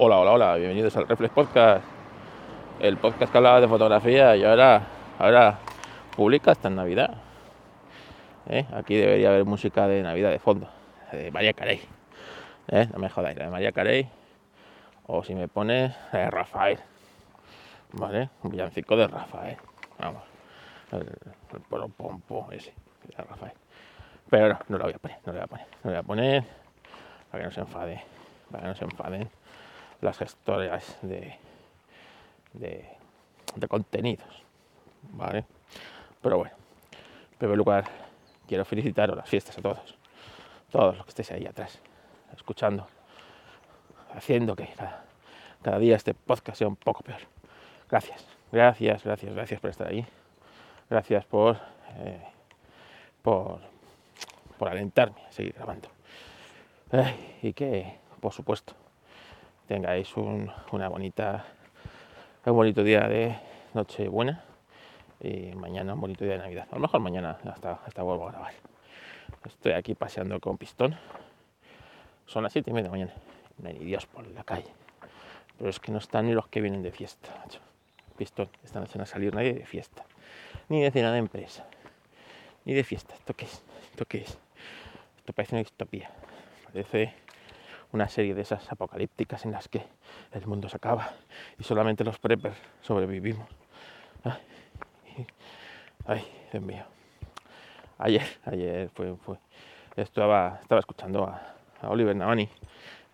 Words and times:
Hola, 0.00 0.20
hola, 0.20 0.30
hola, 0.30 0.54
bienvenidos 0.54 0.96
al 0.96 1.08
Reflex 1.08 1.34
Podcast, 1.34 1.84
el 2.78 2.98
podcast 2.98 3.32
que 3.32 3.36
hablaba 3.36 3.60
de 3.60 3.66
fotografía 3.66 4.36
y 4.36 4.44
ahora, 4.44 4.86
ahora 5.18 5.58
publica 6.14 6.52
hasta 6.52 6.68
en 6.68 6.76
Navidad. 6.76 7.16
¿Eh? 8.48 8.64
Aquí 8.74 8.94
debería 8.94 9.30
haber 9.30 9.44
música 9.44 9.88
de 9.88 10.00
Navidad 10.04 10.30
de 10.30 10.38
fondo, 10.38 10.68
de 11.10 11.32
María 11.32 11.52
Carey. 11.52 11.80
¿Eh? 12.68 12.86
No 12.92 13.00
me 13.00 13.08
jodáis, 13.08 13.36
la 13.38 13.46
de 13.46 13.50
María 13.50 13.72
Carey. 13.72 14.08
O 15.08 15.24
si 15.24 15.34
me 15.34 15.48
pones 15.48 15.92
la 16.12 16.18
de 16.20 16.30
Rafael. 16.30 16.78
¿Vale? 17.94 18.30
Un 18.44 18.52
villancico 18.52 18.96
de 18.96 19.08
Rafael. 19.08 19.56
Vamos. 19.98 20.22
El, 20.92 21.60
polo 21.68 21.88
pompo 21.88 22.46
ese, 22.52 22.72
de 23.02 23.16
Rafael. 23.24 23.52
Pero 24.30 24.50
no, 24.50 24.58
no 24.68 24.78
lo 24.78 24.84
voy 24.84 24.92
a 24.92 24.98
poner, 24.98 25.18
no 25.26 25.32
lo 25.32 25.38
voy 25.40 25.44
a 25.44 25.48
poner, 25.48 25.66
no 25.82 25.90
lo 25.90 25.90
voy 25.90 25.98
a 25.98 26.02
poner 26.04 26.44
para 27.32 27.42
que 27.42 27.48
no 27.48 27.52
se 27.52 27.60
enfade, 27.62 28.00
para 28.48 28.62
que 28.62 28.68
no 28.68 28.74
se 28.76 28.84
enfaden 28.84 29.37
las 30.00 30.18
gestoras 30.18 30.96
de, 31.02 31.36
de, 32.52 32.88
contenidos, 33.68 34.44
¿vale? 35.12 35.44
Pero 36.20 36.38
bueno, 36.38 36.54
en 37.32 37.38
primer 37.38 37.56
lugar, 37.56 37.84
quiero 38.46 38.64
felicitaros 38.64 39.16
las 39.16 39.28
fiestas 39.28 39.58
a 39.58 39.62
todos, 39.62 39.96
todos 40.70 40.96
los 40.96 41.04
que 41.04 41.10
estéis 41.10 41.32
ahí 41.32 41.46
atrás, 41.46 41.78
escuchando, 42.36 42.86
haciendo 44.14 44.54
que 44.54 44.68
cada, 45.62 45.78
día 45.78 45.96
este 45.96 46.14
podcast 46.14 46.58
sea 46.58 46.68
un 46.68 46.76
poco 46.76 47.02
peor. 47.02 47.20
Gracias, 47.90 48.24
gracias, 48.52 49.04
gracias, 49.04 49.34
gracias 49.34 49.60
por 49.60 49.70
estar 49.70 49.88
ahí, 49.88 50.06
gracias 50.88 51.24
por, 51.26 51.58
eh, 51.98 52.22
por, 53.22 53.60
por 54.58 54.68
alentarme 54.68 55.20
a 55.26 55.32
seguir 55.32 55.54
grabando. 55.54 55.88
Y 57.42 57.52
que, 57.52 57.98
por 58.20 58.32
supuesto, 58.32 58.74
tengáis 59.68 60.16
un, 60.16 60.50
una 60.72 60.88
bonita, 60.88 61.44
un 62.46 62.54
bonito 62.54 62.82
día 62.82 63.06
de 63.06 63.36
Nochebuena 63.74 64.42
y 65.20 65.52
mañana 65.54 65.92
un 65.92 66.00
bonito 66.00 66.24
día 66.24 66.34
de 66.34 66.38
Navidad. 66.38 66.66
A 66.70 66.76
lo 66.76 66.80
mejor 66.80 67.00
mañana 67.00 67.38
hasta, 67.44 67.72
hasta 67.84 68.02
vuelvo 68.02 68.28
a 68.28 68.32
grabar. 68.32 68.52
Estoy 69.44 69.72
aquí 69.72 69.94
paseando 69.94 70.40
con 70.40 70.56
pistón. 70.56 70.96
Son 72.24 72.42
las 72.42 72.52
siete 72.52 72.70
y 72.70 72.72
media 72.72 72.84
de 72.84 72.90
mañana. 72.90 73.12
No 73.58 73.68
hay 73.68 73.74
ni 73.74 73.84
Dios 73.84 74.06
por 74.06 74.26
la 74.26 74.42
calle. 74.42 74.72
Pero 75.58 75.68
es 75.68 75.78
que 75.78 75.92
no 75.92 75.98
están 75.98 76.26
ni 76.26 76.32
los 76.32 76.48
que 76.48 76.62
vienen 76.62 76.82
de 76.82 76.90
fiesta. 76.90 77.28
Pistón, 78.16 78.48
esta 78.64 78.80
noche 78.80 78.98
no 78.98 79.04
salir 79.04 79.34
nadie 79.34 79.52
de 79.52 79.66
fiesta. 79.66 80.02
Ni 80.70 80.80
de 80.80 80.90
cena 80.90 81.12
de 81.12 81.18
empresa. 81.18 81.66
Ni 82.64 82.72
de 82.72 82.84
fiesta. 82.84 83.14
¿Esto 83.14 83.34
qué 83.34 83.44
es? 83.44 83.62
¿Esto 83.90 84.06
qué 84.06 84.22
es? 84.22 84.38
Esto 85.18 85.32
parece 85.34 85.56
una 85.56 85.60
distopía. 85.60 86.10
Parece 86.64 87.12
una 87.92 88.08
serie 88.08 88.34
de 88.34 88.42
esas 88.42 88.70
apocalípticas 88.70 89.44
en 89.44 89.52
las 89.52 89.68
que 89.68 89.82
el 90.32 90.46
mundo 90.46 90.68
se 90.68 90.76
acaba 90.76 91.10
y 91.58 91.64
solamente 91.64 92.04
los 92.04 92.18
preppers 92.18 92.56
sobrevivimos. 92.82 93.48
Ay, 94.24 95.26
ay, 96.06 96.24
Dios 96.52 96.62
mío. 96.62 96.84
Ayer, 97.98 98.22
ayer 98.44 98.88
fue, 98.90 99.16
fue- 99.16 99.38
estaba, 99.96 100.58
estaba 100.62 100.80
escuchando 100.80 101.24
a, 101.24 101.54
a 101.82 101.88
Oliver 101.90 102.14
Navani 102.14 102.48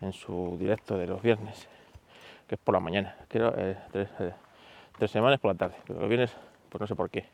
en 0.01 0.13
su 0.13 0.57
directo 0.59 0.99
de 0.99 1.07
los 1.07 1.23
viernes, 1.23 1.69
que 2.47 2.57
es 2.57 2.61
por 2.61 2.75
la 2.75 2.81
mañana, 2.81 3.17
creo, 3.29 3.55
eh, 3.57 3.77
tres, 3.93 4.09
eh, 4.21 5.09
semanas 5.09 5.41
por 5.41 5.53
la 5.53 5.59
tarde, 5.59 5.77
pero 5.87 6.01
los 6.01 6.09
viernes, 6.09 6.37
pues 6.69 6.81
no 6.81 6.87
sé 6.87 6.95
por 6.95 7.09
qué, 7.11 7.25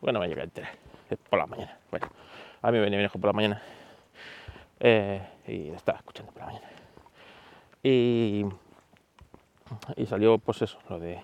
bueno, 0.00 0.18
me 0.18 0.26
llega 0.28 0.40
a 0.40 0.44
enterar, 0.44 0.70
es 1.10 1.18
por 1.18 1.38
la 1.38 1.46
mañana. 1.46 1.76
Bueno, 1.90 2.08
a 2.62 2.70
mí 2.72 2.78
me 2.78 2.82
viene 2.84 2.98
mejor 3.02 3.20
por 3.20 3.28
la 3.28 3.32
mañana 3.34 3.62
eh, 4.80 5.20
y 5.46 5.68
estaba 5.70 5.98
escuchando 5.98 6.32
por 6.32 6.40
la 6.42 6.46
mañana. 6.46 6.66
Y, 7.82 8.44
y 9.96 10.06
salió 10.06 10.38
pues 10.38 10.62
eso, 10.62 10.78
lo 10.88 10.98
de 10.98 11.20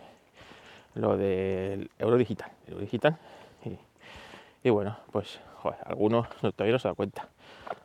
lo 0.94 1.16
del 1.16 1.90
euro 1.98 2.16
digital, 2.16 2.52
digital. 2.78 3.18
Y, 3.64 3.78
y 4.68 4.70
bueno, 4.70 4.96
pues 5.10 5.40
joder, 5.56 5.78
algunos 5.84 6.28
no, 6.42 6.52
todavía 6.52 6.74
no 6.74 6.78
se 6.78 6.88
dan 6.88 6.94
cuenta 6.94 7.28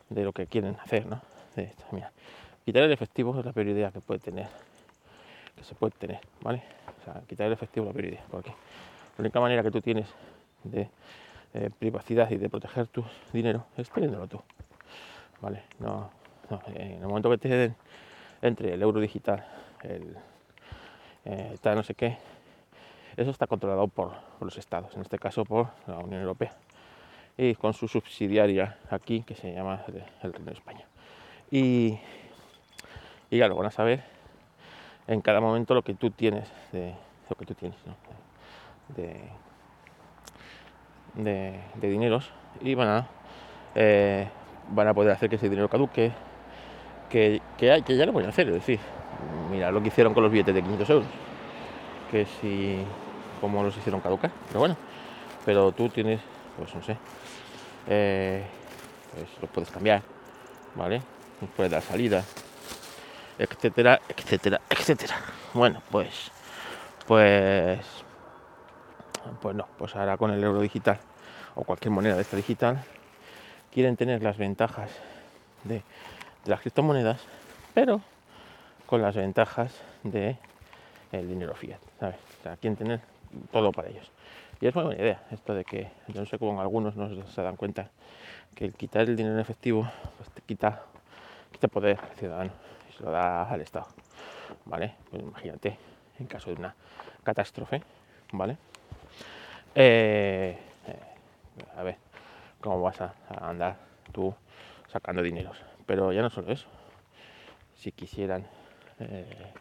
de 0.08 0.24
lo 0.24 0.32
que 0.32 0.46
quieren 0.46 0.76
hacer, 0.80 1.06
¿no? 1.06 1.20
De 1.56 1.72
quitar 2.64 2.84
el 2.84 2.92
efectivo 2.92 3.38
es 3.38 3.44
la 3.44 3.52
peor 3.52 3.66
idea 3.66 3.90
que 3.90 4.00
puede 4.00 4.20
tener, 4.20 4.46
que 5.56 5.64
se 5.64 5.74
puede 5.74 5.92
tener, 5.98 6.20
¿vale? 6.40 6.62
O 7.00 7.04
sea, 7.04 7.22
quitar 7.26 7.48
el 7.48 7.52
efectivo 7.52 7.86
es 7.86 7.88
la 7.88 7.92
peor 7.94 8.12
idea, 8.12 8.24
porque 8.30 8.50
la 8.50 9.22
única 9.22 9.40
manera 9.40 9.62
que 9.62 9.70
tú 9.72 9.80
tienes 9.80 10.08
de 10.62 10.88
eh, 11.54 11.70
privacidad 11.76 12.30
y 12.30 12.36
de 12.36 12.48
proteger 12.48 12.86
tu 12.86 13.04
dinero 13.32 13.66
es 13.76 13.90
teniéndolo 13.90 14.28
tú. 14.28 14.40
¿vale? 15.40 15.62
No, 15.78 16.10
no, 16.50 16.62
en 16.74 17.02
el 17.02 17.06
momento 17.06 17.30
que 17.30 17.38
te 17.38 17.48
den 17.48 17.74
entre 18.42 18.74
el 18.74 18.82
euro 18.82 19.00
digital, 19.00 19.44
el 19.82 20.16
eh, 21.24 21.58
no 21.64 21.82
sé 21.82 21.94
qué, 21.94 22.18
eso 23.16 23.30
está 23.30 23.46
controlado 23.46 23.88
por, 23.88 24.12
los 24.40 24.56
estados, 24.56 24.94
en 24.94 25.02
este 25.02 25.18
caso 25.18 25.44
por 25.44 25.68
la 25.86 25.98
Unión 25.98 26.22
Europea, 26.22 26.52
y 27.36 27.54
con 27.54 27.74
su 27.74 27.88
subsidiaria 27.88 28.78
aquí, 28.90 29.22
que 29.22 29.34
se 29.34 29.52
llama 29.52 29.82
el, 29.88 30.32
Reino 30.32 30.46
de 30.46 30.52
España. 30.52 30.86
Y, 31.50 31.98
y 33.30 33.38
ya 33.38 33.48
van 33.48 33.66
a 33.66 33.70
saber 33.70 34.02
en 35.06 35.20
cada 35.20 35.40
momento 35.40 35.74
lo 35.74 35.82
que 35.82 35.94
tú 35.94 36.10
tienes 36.10 36.50
de 36.72 36.94
lo 37.28 37.36
que 37.36 37.46
tú 37.46 37.54
tienes 37.54 37.78
¿no? 37.86 37.96
de, 38.94 39.20
de, 41.14 41.60
de 41.74 41.88
dineros 41.88 42.30
y 42.60 42.74
van 42.74 42.88
a 42.88 43.08
eh, 43.74 44.28
van 44.70 44.88
a 44.88 44.94
poder 44.94 45.12
hacer 45.12 45.28
que 45.28 45.36
ese 45.36 45.48
dinero 45.48 45.68
caduque, 45.68 46.12
que, 47.10 47.42
que, 47.58 47.96
ya 47.96 48.06
lo 48.06 48.12
pueden 48.12 48.30
hacer, 48.30 48.48
es 48.48 48.54
decir, 48.54 48.78
mira 49.50 49.70
lo 49.70 49.82
que 49.82 49.88
hicieron 49.88 50.14
con 50.14 50.22
los 50.22 50.32
billetes 50.32 50.54
de 50.54 50.62
500 50.62 50.90
euros, 50.90 51.08
que 52.10 52.24
si, 52.40 52.78
cómo 53.40 53.62
los 53.62 53.76
hicieron 53.76 54.00
caducar, 54.00 54.30
pero 54.48 54.60
bueno, 54.60 54.76
pero 55.44 55.72
tú 55.72 55.88
tienes, 55.88 56.20
pues 56.56 56.74
no 56.74 56.82
sé, 56.82 56.96
eh, 57.88 58.44
pues 59.12 59.28
los 59.42 59.50
puedes 59.50 59.70
cambiar, 59.70 60.02
¿vale? 60.74 61.02
Puedes 61.56 61.72
dar 61.72 61.82
salida, 61.82 62.24
etcétera, 63.38 64.00
etcétera, 64.08 64.60
etcétera. 64.68 65.16
Bueno, 65.52 65.82
pues, 65.90 66.30
pues, 67.06 67.80
pues 69.40 69.56
no, 69.56 69.66
pues 69.78 69.96
ahora 69.96 70.16
con 70.16 70.30
el 70.30 70.42
euro 70.44 70.60
digital 70.60 71.00
o 71.54 71.64
cualquier 71.64 71.90
moneda 71.90 72.14
de 72.14 72.22
esta 72.22 72.36
digital, 72.36 72.84
quieren 73.72 73.96
tener 73.96 74.22
las 74.22 74.36
ventajas 74.36 74.90
de, 75.64 75.82
de 76.44 76.50
las 76.50 76.60
criptomonedas, 76.60 77.20
pero 77.74 78.00
con 78.86 79.02
las 79.02 79.14
ventajas 79.14 79.80
de 80.02 80.36
dinero 81.12 81.54
fiat, 81.54 81.80
¿sabes? 81.98 82.16
O 82.40 82.42
sea, 82.42 82.56
quieren 82.56 82.76
tener 82.76 83.00
todo 83.52 83.72
para 83.72 83.88
ellos. 83.88 84.10
Y 84.60 84.66
es 84.66 84.74
muy 84.74 84.84
buena 84.84 85.00
idea 85.00 85.22
esto 85.30 85.54
de 85.54 85.64
que, 85.64 85.90
yo 86.08 86.20
no 86.20 86.26
sé 86.26 86.38
cómo 86.38 86.60
algunos 86.60 86.96
no 86.96 87.26
se 87.26 87.42
dan 87.42 87.56
cuenta, 87.56 87.90
que 88.54 88.64
el 88.64 88.74
quitar 88.74 89.02
el 89.02 89.16
dinero 89.16 89.34
en 89.34 89.40
efectivo, 89.40 89.88
pues 90.16 90.30
te 90.30 90.42
quita, 90.42 90.82
quita 91.52 91.68
poder 91.68 91.98
al 91.98 92.16
ciudadano 92.16 92.52
y 92.88 92.92
se 92.92 93.02
lo 93.02 93.10
da 93.10 93.44
al 93.44 93.60
Estado, 93.60 93.86
¿vale? 94.66 94.94
Pues 95.10 95.22
imagínate, 95.22 95.78
en 96.18 96.26
caso 96.26 96.50
de 96.50 96.56
una 96.56 96.74
catástrofe, 97.22 97.82
¿vale? 98.32 98.56
Eh, 99.74 100.58
eh, 100.86 101.76
a 101.76 101.82
ver, 101.82 101.96
cómo 102.60 102.82
vas 102.82 103.00
a 103.00 103.14
andar 103.40 103.76
tú 104.12 104.34
sacando 104.88 105.22
dineros. 105.22 105.69
Pero 105.90 106.12
ya 106.12 106.22
no 106.22 106.30
solo 106.30 106.52
eso. 106.52 106.68
Si 107.74 107.90
quisieran, 107.90 108.46
eh, 109.00 109.52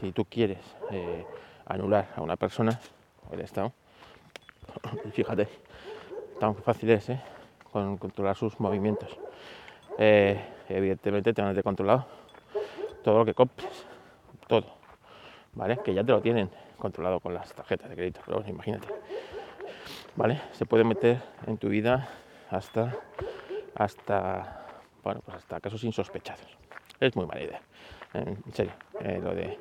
si 0.00 0.12
tú 0.12 0.24
quieres 0.24 0.60
eh, 0.92 1.26
anular 1.66 2.10
a 2.14 2.20
una 2.20 2.36
persona 2.36 2.78
el 3.32 3.40
Estado, 3.40 3.72
fíjate, 5.12 5.48
tan 6.38 6.54
fácil 6.54 6.90
es 6.90 7.08
¿eh? 7.08 7.20
con 7.72 7.98
controlar 7.98 8.36
sus 8.36 8.60
movimientos. 8.60 9.18
Evidentemente 9.98 11.34
te 11.34 11.42
van 11.42 11.48
a 11.50 11.54
tener 11.54 11.64
controlado 11.64 12.06
todo 13.02 13.18
lo 13.18 13.24
que 13.24 13.34
compres, 13.34 13.84
todo, 14.46 14.76
¿vale? 15.54 15.78
Que 15.78 15.92
ya 15.92 16.04
te 16.04 16.12
lo 16.12 16.20
tienen 16.20 16.48
controlado 16.78 17.18
con 17.18 17.34
las 17.34 17.52
tarjetas 17.52 17.90
de 17.90 17.96
crédito, 17.96 18.20
pero 18.24 18.44
imagínate. 18.46 18.86
¿vale? 20.14 20.40
Se 20.52 20.66
puede 20.66 20.84
meter 20.84 21.20
en 21.48 21.58
tu 21.58 21.68
vida 21.68 22.08
hasta, 22.48 22.96
hasta, 23.74 24.59
bueno, 25.02 25.20
pues 25.24 25.36
hasta 25.38 25.60
casos 25.60 25.82
insospechados. 25.84 26.46
Es 26.98 27.16
muy 27.16 27.26
mala 27.26 27.42
idea, 27.42 27.60
en 28.14 28.42
serio, 28.52 28.72
eh, 29.00 29.20
lo 29.22 29.34
de 29.34 29.58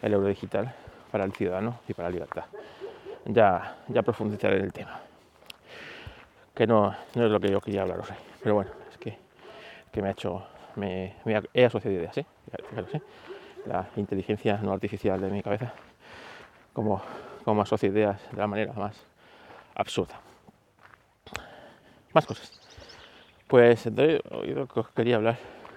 el 0.00 0.12
euro 0.12 0.26
digital 0.26 0.74
para 1.10 1.24
el 1.24 1.32
ciudadano 1.32 1.80
y 1.86 1.94
para 1.94 2.08
la 2.08 2.12
libertad. 2.14 2.44
Ya, 3.26 3.76
ya 3.88 4.02
profundizaré 4.02 4.56
en 4.56 4.64
el 4.64 4.72
tema, 4.72 5.00
que 6.54 6.66
no, 6.66 6.94
no 7.14 7.24
es 7.24 7.30
lo 7.30 7.38
que 7.38 7.50
yo 7.50 7.60
quería 7.60 7.82
hablaros 7.82 8.10
hoy, 8.10 8.16
pero 8.42 8.54
bueno, 8.56 8.70
es 8.90 8.98
que, 8.98 9.16
que 9.92 10.02
me 10.02 10.08
ha 10.08 10.12
hecho, 10.12 10.44
me, 10.76 11.16
me 11.24 11.40
he 11.54 11.64
asociado 11.64 11.96
ideas, 11.96 12.16
¿eh? 12.18 12.26
Fijaros, 12.70 12.94
¿eh? 12.94 13.02
La 13.66 13.88
inteligencia 13.96 14.56
no 14.56 14.72
artificial 14.72 15.20
de 15.20 15.30
mi 15.30 15.42
cabeza, 15.42 15.72
como, 16.72 17.00
como 17.44 17.62
asocia 17.62 17.90
ideas 17.90 18.20
de 18.32 18.38
la 18.38 18.46
manera 18.46 18.72
más 18.72 18.96
absurda. 19.74 20.20
Más 22.12 22.26
cosas. 22.26 22.61
Pues 23.52 23.84
entonces, 23.86 24.22
hoy 24.30 24.54
lo 24.54 24.66
que 24.66 24.80
os 24.80 24.88
quería 24.92 25.16
hablar 25.16 25.36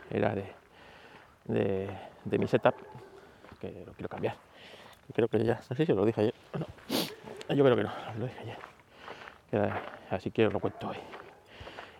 era 0.10 0.34
de, 0.34 1.90
de, 2.24 2.40
mi 2.40 2.48
setup, 2.48 2.74
que 3.60 3.84
lo 3.86 3.92
quiero 3.92 4.08
cambiar. 4.08 4.38
Creo 5.14 5.28
que 5.28 5.44
ya, 5.44 5.56
no 5.70 5.76
sé 5.76 5.86
si 5.86 5.92
os 5.92 5.98
lo 5.98 6.06
dije 6.06 6.22
ayer. 6.22 6.34
No, 6.58 6.66
yo 7.54 7.64
creo 7.66 7.76
que 7.76 7.84
no, 7.84 7.92
lo 8.18 8.28
dije 8.28 8.40
ayer. 9.52 9.74
Así 10.10 10.32
que 10.32 10.48
os 10.48 10.54
lo 10.54 10.62
cuento 10.62 10.88
hoy. 10.88 10.96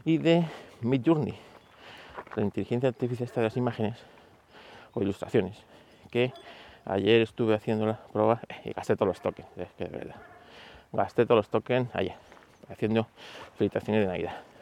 Y 0.06 0.18
de 0.18 0.46
Midjourney, 0.80 1.38
la 2.38 2.44
inteligencia 2.44 2.88
artificial 2.88 3.30
de 3.36 3.42
las 3.42 3.58
imágenes 3.58 4.00
o 4.94 5.02
ilustraciones, 5.02 5.58
que 6.10 6.32
ayer 6.86 7.20
estuve 7.20 7.54
haciendo 7.54 7.86
la 7.86 7.98
prueba 7.98 8.40
y 8.64 8.72
gasté 8.72 8.96
todos 8.96 9.10
los 9.10 9.20
tokens, 9.20 9.50
es 9.58 9.74
que 9.74 9.84
de 9.84 9.98
verdad. 9.98 10.22
Gasté 10.94 11.26
todos 11.26 11.40
los 11.40 11.50
tokens 11.50 11.94
ayer, 11.94 12.16
haciendo 12.70 13.08
felicitaciones 13.58 14.04
de 14.04 14.08
Navidad. 14.08 14.55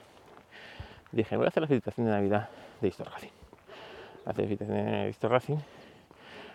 Dije, 1.13 1.38
voy 1.38 1.45
a 1.45 1.50
hacer 1.50 1.62
la 1.62 1.68
felicitación 1.68 2.07
de 2.07 2.12
Navidad 2.12 2.50
de 2.81 2.88
Histo 2.88 3.04
Racing. 3.04 3.30
Hacer 4.25 4.45
felicitación 4.45 4.77
de 4.77 5.10
Histo 5.10 5.30
Racing. 5.30 5.57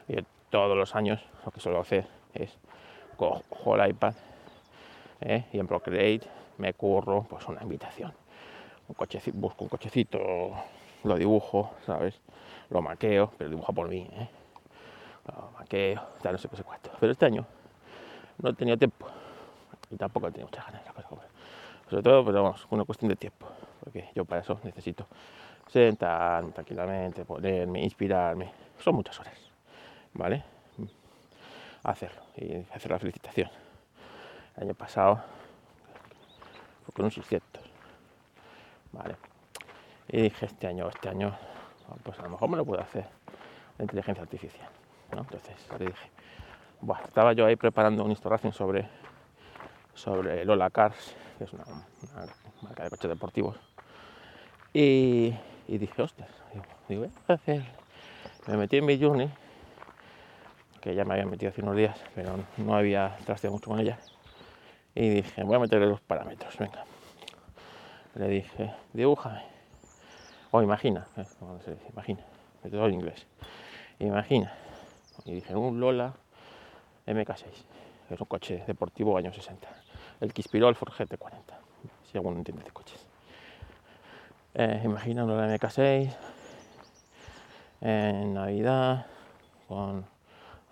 Y 0.09 0.17
todos 0.51 0.77
los 0.77 0.97
años 0.97 1.25
lo 1.45 1.53
que 1.53 1.61
suelo 1.61 1.81
hacer 1.81 2.09
es 2.35 2.59
cojo 3.17 3.77
el 3.77 3.91
iPad 3.91 4.15
¿eh? 5.21 5.45
y 5.53 5.61
en 5.61 5.69
Procreate 5.69 6.23
me 6.57 6.75
curro 6.75 7.25
pues 7.31 7.47
una 7.47 7.63
invitación. 7.63 8.13
Un 8.89 8.95
cochecito, 8.97 9.39
busco 9.39 9.63
un 9.63 9.71
cochecito, 9.71 10.19
lo 11.05 11.15
dibujo, 11.17 11.75
¿sabes? 11.87 12.21
Lo 12.71 12.83
maqueo, 12.83 13.31
pero 13.39 13.51
dibujo 13.51 13.73
por 13.73 13.89
mí, 13.89 14.11
¿eh? 14.13 14.29
Lo 15.29 15.53
maqueo, 15.53 16.03
tal, 16.21 16.33
no 16.33 16.39
sé 16.39 16.49
qué 16.49 16.57
sé 16.57 16.65
cuánto. 16.65 16.91
Pero 16.99 17.13
este 17.13 17.27
año 17.27 17.47
no 18.43 18.51
he 18.51 18.55
tenido 18.55 18.77
tiempo 18.77 19.07
y 19.89 19.97
tampoco 19.97 20.27
he 20.27 20.33
tenido 20.33 20.49
muchas 20.49 20.67
ganas 20.67 20.85
la. 20.85 21.23
Sobre 21.89 22.03
todo, 22.03 22.25
pero 22.25 22.43
vamos, 22.43 22.67
una 22.71 22.85
cuestión 22.85 23.09
de 23.09 23.17
tiempo, 23.17 23.47
porque 23.89 24.11
yo 24.15 24.27
para 24.27 24.43
eso 24.43 24.61
necesito 24.65 25.07
sentarme 25.67 26.53
tranquilamente, 26.53 27.25
ponerme, 27.25 27.83
inspirarme. 27.83 28.53
Son 28.79 28.95
muchas 28.95 29.19
horas, 29.19 29.35
¿vale? 30.13 30.45
Hacerlo 31.85 32.21
y 32.37 32.67
hacer 32.71 32.91
la 32.91 32.99
felicitación. 32.99 33.49
El 34.57 34.65
año 34.65 34.75
pasado 34.75 35.23
fue 36.85 36.93
con 36.93 37.07
un 37.07 37.11
600, 37.11 37.63
¿vale? 38.93 39.17
Y 40.09 40.21
dije, 40.21 40.45
este 40.47 40.67
año, 40.67 40.91
este 40.91 41.09
año, 41.09 41.35
pues 42.03 42.19
a 42.19 42.25
lo 42.25 42.31
mejor 42.31 42.51
me 42.51 42.59
lo 42.59 42.67
puedo 42.67 42.83
hacer 42.83 43.07
la 43.79 43.85
inteligencia 43.85 44.23
artificial, 44.23 44.69
¿no? 45.13 45.21
Entonces 45.21 45.67
le 45.79 45.87
dije, 45.87 46.11
bueno, 46.83 47.03
estaba 47.07 47.33
yo 47.33 47.47
ahí 47.47 47.57
preparando 47.57 48.05
un 48.05 48.11
instalación 48.11 48.53
sobre, 48.53 48.87
sobre 49.95 50.45
Lola 50.45 50.69
Cars, 50.69 51.17
que 51.39 51.45
es 51.45 51.53
una, 51.55 51.65
marca 52.63 52.85
de 52.85 52.91
coches 52.91 53.09
deportivos. 53.09 53.57
Y, 54.73 55.35
dije, 55.67 56.03
ostras. 56.03 56.31
Me 58.47 58.57
metí 58.57 58.77
en 58.79 58.87
mi 58.87 58.99
journey, 58.99 59.31
que 60.81 60.95
ya 60.95 61.05
me 61.05 61.15
había 61.15 61.27
metido 61.27 61.51
hace 61.51 61.63
unos 61.63 61.77
días, 61.77 61.99
pero 62.15 62.39
no 62.57 62.75
había 62.75 63.17
trasteado 63.25 63.55
mucho 63.55 63.71
con 63.71 63.81
ella. 63.81 63.99
Y 64.95 65.09
dije, 65.09 65.43
voy 65.43 65.57
a 65.57 65.59
meterle 65.59 65.87
los 65.87 66.01
parámetros, 66.01 66.57
venga. 66.59 66.85
Le 68.15 68.29
dije, 68.29 68.73
dibújame. 68.93 69.43
O 70.51 70.63
imagina, 70.63 71.07
eh. 71.17 71.27
Imagina, 71.93 72.25
todo 72.71 72.87
en 72.87 72.95
inglés. 72.95 73.27
Imagina. 73.99 74.53
Y 75.25 75.35
dije, 75.35 75.55
un 75.55 75.79
Lola 75.79 76.15
MK6, 77.07 77.45
que 78.09 78.15
es 78.15 78.21
un 78.21 78.27
coche 78.27 78.65
deportivo 78.67 79.17
años 79.17 79.35
60. 79.37 79.69
El 80.21 80.33
que 80.33 80.41
inspiró 80.41 80.69
al 80.69 80.75
Ford 80.75 80.93
GT40, 80.93 81.43
si 82.11 82.17
alguno 82.17 82.39
entiende 82.39 82.65
de 82.65 82.71
coches. 82.71 83.08
Eh, 84.61 84.81
imagina 84.83 85.23
un 85.23 85.31
Lola 85.31 85.47
MK6 85.47 86.11
en 87.81 88.35
Navidad, 88.35 89.07
con, 89.69 90.05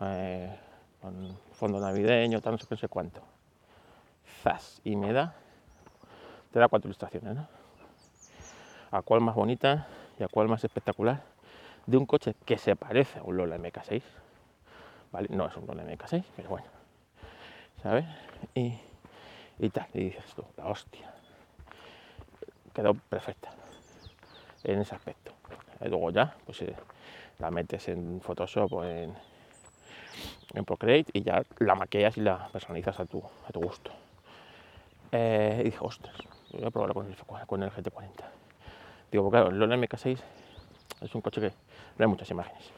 eh, 0.00 0.58
con 1.00 1.38
fondo 1.52 1.78
navideño, 1.78 2.40
tal, 2.40 2.54
no 2.54 2.58
sé 2.58 2.66
qué, 2.66 2.74
no 2.74 2.80
sé 2.80 2.88
cuánto. 2.88 3.20
Zas, 4.42 4.80
y 4.82 4.96
me 4.96 5.12
da, 5.12 5.36
te 6.52 6.58
da 6.58 6.66
cuatro 6.66 6.88
ilustraciones, 6.88 7.36
¿no? 7.36 7.46
a 8.90 9.02
cuál 9.02 9.20
más 9.20 9.36
bonita 9.36 9.86
y 10.18 10.24
a 10.24 10.28
cuál 10.28 10.48
más 10.48 10.64
espectacular 10.64 11.22
de 11.86 11.96
un 11.96 12.06
coche 12.06 12.34
que 12.44 12.58
se 12.58 12.74
parece 12.74 13.20
a 13.20 13.22
un 13.22 13.36
Lola 13.36 13.56
MK6. 13.56 14.02
¿Vale? 15.12 15.28
No 15.30 15.46
es 15.46 15.56
un 15.56 15.64
Lola 15.64 15.84
MK6, 15.84 16.24
pero 16.34 16.48
bueno. 16.48 16.66
¿Sabes? 17.84 18.04
Y, 18.52 18.80
y 19.60 19.70
tal. 19.70 19.86
Y 19.94 20.06
dices 20.06 20.24
tú, 20.34 20.44
la 20.56 20.66
hostia. 20.66 21.08
Quedó 22.74 22.94
perfecta 22.94 23.52
en 24.72 24.80
ese 24.80 24.94
aspecto. 24.94 25.32
Y 25.80 25.88
luego 25.88 26.10
ya, 26.10 26.34
pues 26.44 26.62
eh, 26.62 26.74
la 27.38 27.50
metes 27.50 27.88
en 27.88 28.20
Photoshop 28.20 28.72
o 28.72 28.84
en, 28.84 29.14
en 30.54 30.64
Procreate 30.64 31.10
y 31.12 31.22
ya 31.22 31.42
la 31.58 31.74
maquillas 31.74 32.16
y 32.16 32.20
la 32.20 32.48
personalizas 32.48 32.98
a 33.00 33.06
tu, 33.06 33.18
a 33.18 33.52
tu 33.52 33.60
gusto. 33.60 33.90
Eh, 35.12 35.58
y 35.60 35.64
dije, 35.64 35.78
ostras, 35.80 36.16
voy 36.52 36.64
a 36.64 36.70
probarlo 36.70 36.94
con 36.94 37.06
el, 37.06 37.16
con 37.46 37.62
el 37.62 37.70
GT40 37.70 38.24
Digo, 39.10 39.30
claro, 39.30 39.50
el 39.50 39.58
Lola 39.58 39.76
MK6 39.76 40.18
es 41.02 41.14
un 41.14 41.20
coche 41.20 41.40
que 41.40 41.48
no 41.48 42.04
hay 42.04 42.06
muchas 42.06 42.30
imágenes. 42.30 42.70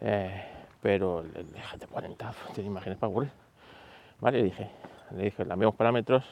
Eh, 0.00 0.44
pero 0.82 1.20
el, 1.20 1.54
GT40 1.54 2.34
tiene 2.54 2.68
imágenes 2.68 2.98
para 2.98 3.10
aburrir. 3.10 3.30
Vale, 4.20 4.38
le 4.38 4.44
dije, 4.44 4.70
le 5.12 5.24
dije, 5.24 5.44
parámetros, 5.76 6.24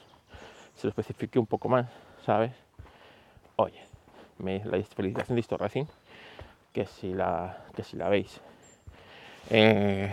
se 0.75 0.87
lo 0.87 0.91
especifique 0.91 1.39
un 1.39 1.47
poco 1.47 1.69
más, 1.69 1.87
¿sabes? 2.25 2.53
Oye, 3.57 3.83
la 4.39 4.83
felicitación 4.83 5.37
de 5.37 5.41
Histo 5.41 5.57
Racing, 5.57 5.85
que 6.73 6.87
si 6.87 7.13
la, 7.13 7.65
que 7.75 7.83
si 7.83 7.97
la 7.97 8.09
veis, 8.09 8.41
eh, 9.51 10.11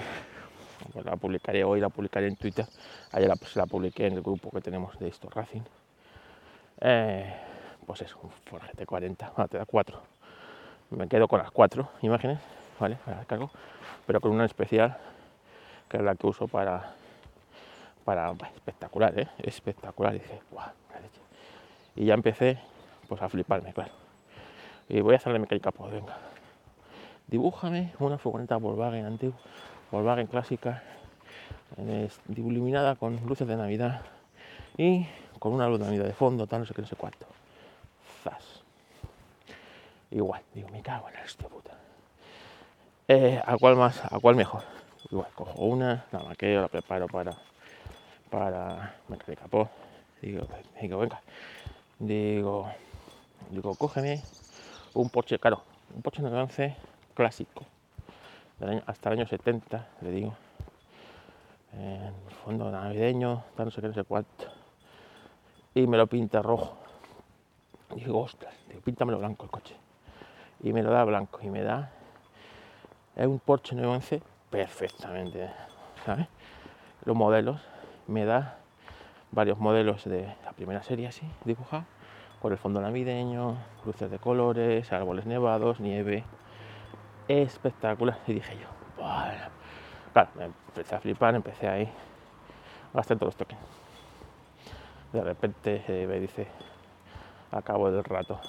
la 1.04 1.16
publicaré 1.16 1.64
hoy, 1.64 1.80
la 1.80 1.90
publicaré 1.90 2.28
en 2.28 2.36
Twitter, 2.36 2.66
ayer 3.12 3.28
la, 3.28 3.36
pues 3.36 3.56
la 3.56 3.66
publiqué 3.66 4.08
en 4.08 4.14
el 4.14 4.22
grupo 4.22 4.52
que 4.52 4.62
tenemos 4.62 4.98
de 5.00 5.08
Histo 5.08 5.30
Racing. 5.30 5.62
Eh, 6.82 7.34
pues 7.86 8.02
es 8.02 8.16
un 8.16 8.30
Ford 8.30 8.62
GT40, 8.62 9.32
ah, 9.36 9.48
te 9.48 9.58
da 9.58 9.66
4. 9.66 10.02
Me 10.92 11.08
quedo 11.08 11.28
con 11.28 11.40
las 11.40 11.52
4 11.52 11.90
imágenes, 12.02 12.40
¿vale? 12.80 12.98
Cargo, 13.28 13.52
pero 14.06 14.22
con 14.22 14.32
una 14.32 14.46
especial, 14.46 14.98
que 15.88 15.98
es 15.98 16.04
la 16.04 16.16
que 16.16 16.28
uso 16.28 16.48
para, 16.48 16.94
para 18.06 18.32
espectacular, 18.56 19.20
¿eh? 19.20 19.28
Espectacular. 19.40 20.16
Y 20.16 20.20
dije, 20.20 20.40
guau. 20.52 20.70
Y 21.96 22.06
ya 22.06 22.14
empecé, 22.14 22.58
pues 23.08 23.22
a 23.22 23.28
fliparme, 23.28 23.74
claro. 23.74 23.92
Y 24.90 25.02
voy 25.02 25.14
a 25.14 25.18
hacerle 25.18 25.40
mecánica, 25.40 25.72
pues 25.72 25.92
venga. 25.92 26.18
Dibújame 27.28 27.94
una 28.00 28.18
furgoneta 28.18 28.58
Volkswagen 28.58 29.06
antigua, 29.06 29.38
Volkswagen 29.92 30.28
clásica, 30.28 30.84
iluminada 32.36 32.96
con 32.96 33.24
luces 33.28 33.48
de 33.48 33.56
Navidad 33.56 34.02
y 34.78 35.06
con 35.38 35.54
una 35.54 35.70
luz 35.70 35.80
de 35.80 35.86
Navidad 35.86 36.06
de 36.06 36.14
fondo, 36.14 36.48
tal, 36.48 36.62
no 36.62 36.66
sé 36.66 36.74
qué, 36.74 36.82
no 36.82 36.88
sé 36.88 36.96
cuánto. 36.96 37.28
Igual, 40.12 40.42
digo, 40.56 40.70
me 40.70 40.82
cago 40.82 41.08
en 41.10 41.14
la 41.14 41.50
puta. 41.50 41.72
Eh, 43.08 43.40
¿A 43.46 43.58
cuál 43.58 43.76
más? 43.76 44.02
¿A 44.12 44.20
cuál 44.20 44.36
mejor? 44.36 44.64
Igual, 45.12 45.28
cojo 45.36 45.64
una, 45.64 46.06
la 46.12 46.20
maqueo, 46.20 46.62
la 46.62 46.68
preparo 46.68 47.08
para, 47.08 47.38
para 48.32 48.96
de 49.08 49.36
capó. 49.36 49.70
Digo, 50.22 50.48
digo, 50.82 50.98
venga. 50.98 51.22
Digo, 52.00 52.72
digo, 53.52 53.76
cógeme 53.76 54.24
un 54.94 55.10
Porsche, 55.10 55.40
claro, 55.40 55.64
un 55.96 56.02
Porsche 56.02 56.22
911 56.22 56.76
clásico, 57.14 57.66
hasta 58.86 59.10
el 59.10 59.20
año 59.20 59.28
70, 59.28 59.88
le 60.02 60.12
digo. 60.12 60.34
En 61.74 62.14
fondo 62.44 62.72
navideño, 62.72 63.44
no 63.58 63.72
sé 63.72 63.82
qué, 63.82 63.88
no 63.88 63.94
sé 63.94 64.04
cuánto. 64.04 64.46
Y 65.76 65.86
me 65.86 65.98
lo 65.98 66.08
pinta 66.08 66.42
rojo 66.42 66.90
digo, 67.96 68.20
ostras, 68.20 68.54
digo, 68.68 68.82
píntamelo 68.82 69.20
blanco 69.20 69.46
el 69.46 69.52
coche. 69.52 69.76
Y 70.62 70.74
me 70.74 70.84
lo 70.84 70.92
da 70.92 71.04
blanco 71.06 71.40
y 71.42 71.50
me 71.50 71.64
da. 71.64 71.92
Es 73.16 73.28
un 73.28 73.40
Porsche 73.40 73.76
911 73.76 74.22
perfectamente, 74.50 75.50
¿sabes? 76.06 76.28
Los 77.06 77.16
modelos, 77.16 77.62
me 78.08 78.26
da 78.26 78.58
varios 79.32 79.58
modelos 79.60 80.06
de 80.06 80.34
la 80.44 80.52
primera 80.54 80.84
serie 80.84 81.08
así, 81.08 81.30
dibujados, 81.46 81.86
con 82.42 82.52
el 82.52 82.58
fondo 82.58 82.82
navideño, 82.82 83.58
luces 83.86 84.10
de 84.10 84.20
colores, 84.20 84.92
árboles 84.92 85.26
nevados, 85.26 85.80
nieve. 85.80 86.24
Espectacular. 87.28 88.20
Y 88.28 88.34
dije 88.34 88.58
yo, 88.58 88.68
bueno. 88.98 89.60
Claro, 90.14 90.30
me 90.36 90.46
empecé 90.46 90.96
a 90.96 91.00
flipar, 91.00 91.36
empecé 91.36 91.68
ahí, 91.68 91.90
gasté 92.94 93.16
todos 93.16 93.28
los 93.28 93.36
tokens. 93.36 93.62
De 95.14 95.24
repente 95.24 95.84
eh, 95.88 96.08
me 96.08 96.20
dice, 96.20 96.48
a 97.52 97.62
cabo 97.62 97.92
del 97.92 98.04
rato 98.04 98.40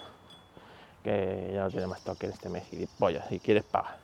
que 1.02 1.50
ya 1.54 1.62
no 1.62 1.70
tiene 1.70 1.86
más 1.86 2.02
toque 2.02 2.26
este 2.26 2.48
mes 2.48 2.70
y 2.72 2.86
pollas, 2.86 3.26
si 3.28 3.40
quieres 3.40 3.64
paga. 3.64 3.96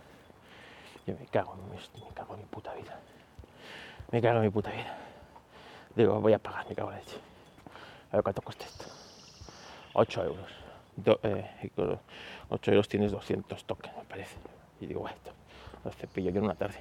Yo 1.07 1.15
me 1.19 1.27
cago, 1.27 1.55
me 1.55 2.15
cago 2.15 2.35
en 2.35 2.41
mi 2.41 2.47
puta 2.47 2.75
vida. 2.75 2.99
Me 4.11 4.21
cago 4.21 4.39
en 4.39 4.43
mi 4.43 4.51
puta 4.51 4.71
vida. 4.71 4.97
Digo, 5.95 6.21
voy 6.21 6.33
a 6.33 6.39
pagar, 6.39 6.67
me 6.69 6.75
cago 6.75 6.91
en 6.91 6.99
leche. 6.99 7.17
A 8.11 8.17
ver 8.17 8.23
cuánto 8.23 8.43
cuesta 8.43 8.65
esto. 8.65 8.96
8 9.99 10.25
euros. 10.25 10.53
8 10.99 11.21
eh, 11.23 12.75
euros 12.75 12.89
tienes 12.89 13.13
200 13.13 13.65
tokens, 13.65 13.97
me 13.97 14.05
parece. 14.05 14.37
Y 14.81 14.87
digo, 14.87 15.09
esto. 15.09 15.31
el 15.85 15.93
cepillo 15.93 16.31
yo 16.31 16.39
en 16.39 16.45
una 16.45 16.55
tarde. 16.55 16.79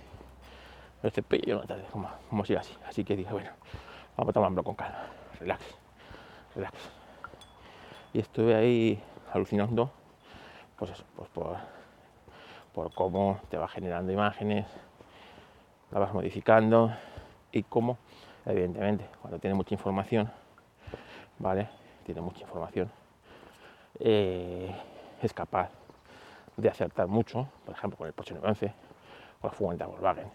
El 1.01 1.12
cepillo 1.12 1.43
yo 1.45 1.53
en 1.53 1.57
una 1.60 1.67
tarde, 1.67 1.86
como, 1.91 2.10
como 2.29 2.43
así. 2.43 2.55
Así 2.86 3.03
que 3.05 3.15
dije, 3.15 3.31
bueno, 3.31 3.51
vamos 4.17 4.31
a 4.31 4.34
tomarlo 4.34 4.63
con 4.63 4.75
calma, 4.75 5.07
relax, 5.39 5.63
relax. 6.55 6.74
Y 8.13 8.19
estuve 8.19 8.53
ahí 8.53 9.01
alucinando, 9.34 9.91
pues 10.77 10.91
eso, 10.91 11.03
pues 11.15 11.29
por, 11.29 11.57
por 12.74 12.93
cómo 12.93 13.39
te 13.50 13.57
va 13.57 13.67
generando 13.69 14.12
imágenes, 14.12 14.65
la 15.91 16.00
vas 16.00 16.13
modificando 16.13 16.93
y 17.51 17.63
cómo, 17.63 17.98
evidentemente, 18.45 19.07
cuando 19.22 19.39
tiene 19.39 19.53
mucha 19.53 19.74
información, 19.74 20.29
¿vale? 21.39 21.69
Tiene 22.05 22.22
mucha 22.22 22.41
información, 22.41 22.91
eh, 23.99 24.73
es 25.21 25.33
capaz 25.33 25.69
de 26.57 26.69
acertar 26.69 27.07
mucho, 27.07 27.47
por 27.65 27.75
ejemplo, 27.75 27.97
con 27.97 28.07
el 28.07 28.13
Porsche 28.13 28.33
911 28.33 28.73
o 29.41 29.47
el 29.47 29.53
furgoneta 29.53 29.85
Volkswagen, 29.87 30.27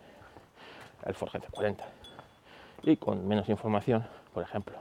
el 1.07 1.15
Ford 1.15 1.31
GT40. 1.31 1.85
Y 2.83 2.97
con 2.97 3.27
menos 3.27 3.49
información, 3.49 4.07
por 4.33 4.43
ejemplo, 4.43 4.77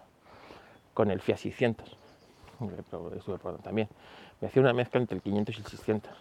con 0.94 1.12
el 1.12 1.22
Fiat 1.22 1.38
600, 1.38 1.98
estuve 3.16 3.38
probando 3.38 3.64
también, 3.64 3.88
me 4.42 4.48
hacía 4.48 4.62
una 4.62 4.74
mezcla 4.74 5.00
entre 5.00 5.16
el 5.16 5.22
500 5.22 5.56
y 5.56 5.60
el 5.60 5.68
600. 5.68 6.12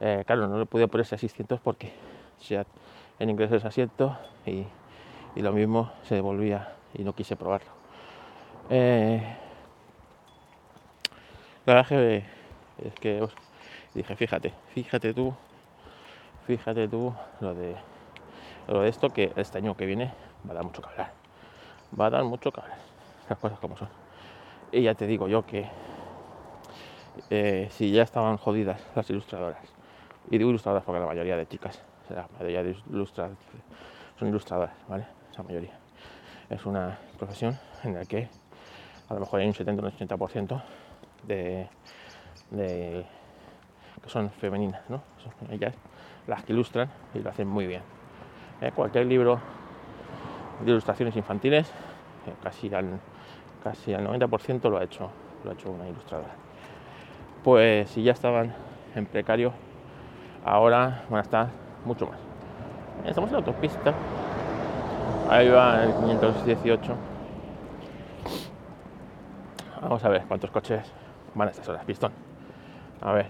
Eh, 0.00 0.24
claro, 0.26 0.48
no 0.48 0.58
le 0.58 0.66
podía 0.66 0.88
poner 0.88 1.06
ese 1.06 1.18
600 1.18 1.60
porque 1.60 1.92
en 3.18 3.30
inglés 3.30 3.52
es 3.52 3.64
asiento 3.64 4.18
y, 4.44 4.64
y, 5.36 5.40
lo 5.40 5.52
mismo 5.52 5.92
se 6.02 6.16
devolvía 6.16 6.74
y 6.94 7.04
no 7.04 7.14
quise 7.14 7.36
probarlo. 7.36 7.70
Eh, 8.68 9.22
la 11.66 11.74
verdad 11.74 12.22
es 12.84 12.94
que 13.00 13.24
dije, 13.94 14.16
fíjate, 14.16 14.52
fíjate 14.74 15.14
tú, 15.14 15.34
fíjate 16.46 16.88
tú 16.88 17.14
lo 17.40 17.54
de, 17.54 17.76
lo 18.66 18.80
de 18.80 18.88
esto 18.88 19.10
que 19.10 19.32
este 19.36 19.58
año 19.58 19.76
que 19.76 19.86
viene 19.86 20.12
va 20.46 20.52
a 20.52 20.54
dar 20.54 20.64
mucho 20.64 20.82
que 20.82 20.88
hablar. 20.88 21.12
Va 21.98 22.06
a 22.06 22.10
dar 22.10 22.24
mucho 22.24 22.50
que 22.50 22.60
hablar. 22.60 22.78
Las 23.28 23.38
cosas 23.38 23.58
como 23.60 23.76
son. 23.76 23.88
Y 24.72 24.82
ya 24.82 24.94
te 24.94 25.06
digo 25.06 25.28
yo 25.28 25.44
que 25.46 25.66
eh, 27.30 27.68
si 27.70 27.92
ya 27.92 28.02
estaban 28.02 28.38
jodidas 28.38 28.80
las 28.96 29.08
ilustradoras, 29.10 29.62
y 30.30 30.38
digo 30.38 30.50
ilustradoras 30.50 30.84
porque 30.84 31.00
la 31.00 31.06
mayoría 31.06 31.36
de 31.36 31.46
chicas, 31.46 31.80
la 32.08 32.26
mayoría 32.32 32.64
de 32.64 32.76
ilustradoras 32.90 33.38
son 34.18 34.28
ilustradoras, 34.28 34.74
¿vale? 34.88 35.06
Esa 35.30 35.42
mayoría. 35.42 35.78
Es 36.50 36.66
una 36.66 36.98
profesión 37.18 37.58
en 37.84 37.94
la 37.94 38.04
que 38.04 38.28
a 39.08 39.14
lo 39.14 39.20
mejor 39.20 39.40
hay 39.40 39.46
un 39.46 39.54
70 39.54 39.82
o 39.82 39.86
un 39.86 39.92
80% 39.92 40.62
de, 41.26 41.68
que 42.50 44.08
son 44.08 44.30
femeninas. 44.30 44.80
Son 44.86 44.98
ellas 45.50 45.74
las 46.26 46.44
que 46.44 46.52
ilustran 46.52 46.88
y 47.14 47.20
lo 47.20 47.30
hacen 47.30 47.48
muy 47.48 47.66
bien. 47.66 47.82
Eh, 48.60 48.72
cualquier 48.74 49.06
libro 49.06 49.40
de 50.60 50.70
ilustraciones 50.70 51.16
infantiles, 51.16 51.68
eh, 52.26 52.32
casi, 52.42 52.72
al, 52.74 53.00
casi 53.62 53.94
al 53.94 54.06
90% 54.06 54.70
lo 54.70 54.78
ha, 54.78 54.84
hecho, 54.84 55.10
lo 55.44 55.50
ha 55.50 55.54
hecho 55.54 55.70
una 55.70 55.88
ilustradora. 55.88 56.34
Pues 57.42 57.90
si 57.90 58.02
ya 58.02 58.12
estaban 58.12 58.54
en 58.94 59.06
precario, 59.06 59.52
ahora 60.44 61.04
van 61.10 61.18
a 61.18 61.22
estar 61.22 61.48
mucho 61.84 62.06
más. 62.06 62.18
Estamos 63.04 63.30
en 63.30 63.32
la 63.32 63.38
autopista. 63.38 63.92
Ahí 65.28 65.48
va 65.48 65.82
el 65.82 65.94
518. 65.94 66.94
Vamos 69.80 70.04
a 70.04 70.08
ver 70.08 70.22
cuántos 70.28 70.50
coches 70.52 70.92
van 71.34 71.48
a 71.48 71.50
estas 71.50 71.68
horas. 71.68 71.84
Pistón. 71.84 72.12
A 73.00 73.12
ver, 73.12 73.26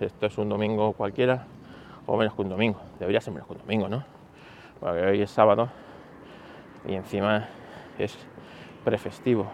esto 0.00 0.26
es 0.26 0.38
un 0.38 0.48
domingo 0.48 0.92
cualquiera 0.92 1.44
o 2.06 2.16
menos 2.16 2.34
que 2.34 2.42
un 2.42 2.48
domingo. 2.48 2.80
Debería 2.98 3.20
ser 3.20 3.32
menos 3.32 3.46
que 3.46 3.54
un 3.54 3.60
domingo, 3.60 3.88
¿no? 3.88 4.04
Porque 4.80 5.00
hoy 5.00 5.22
es 5.22 5.30
sábado 5.30 5.68
y 6.86 6.94
encima 6.94 7.48
es 7.98 8.16
prefestivo. 8.84 9.46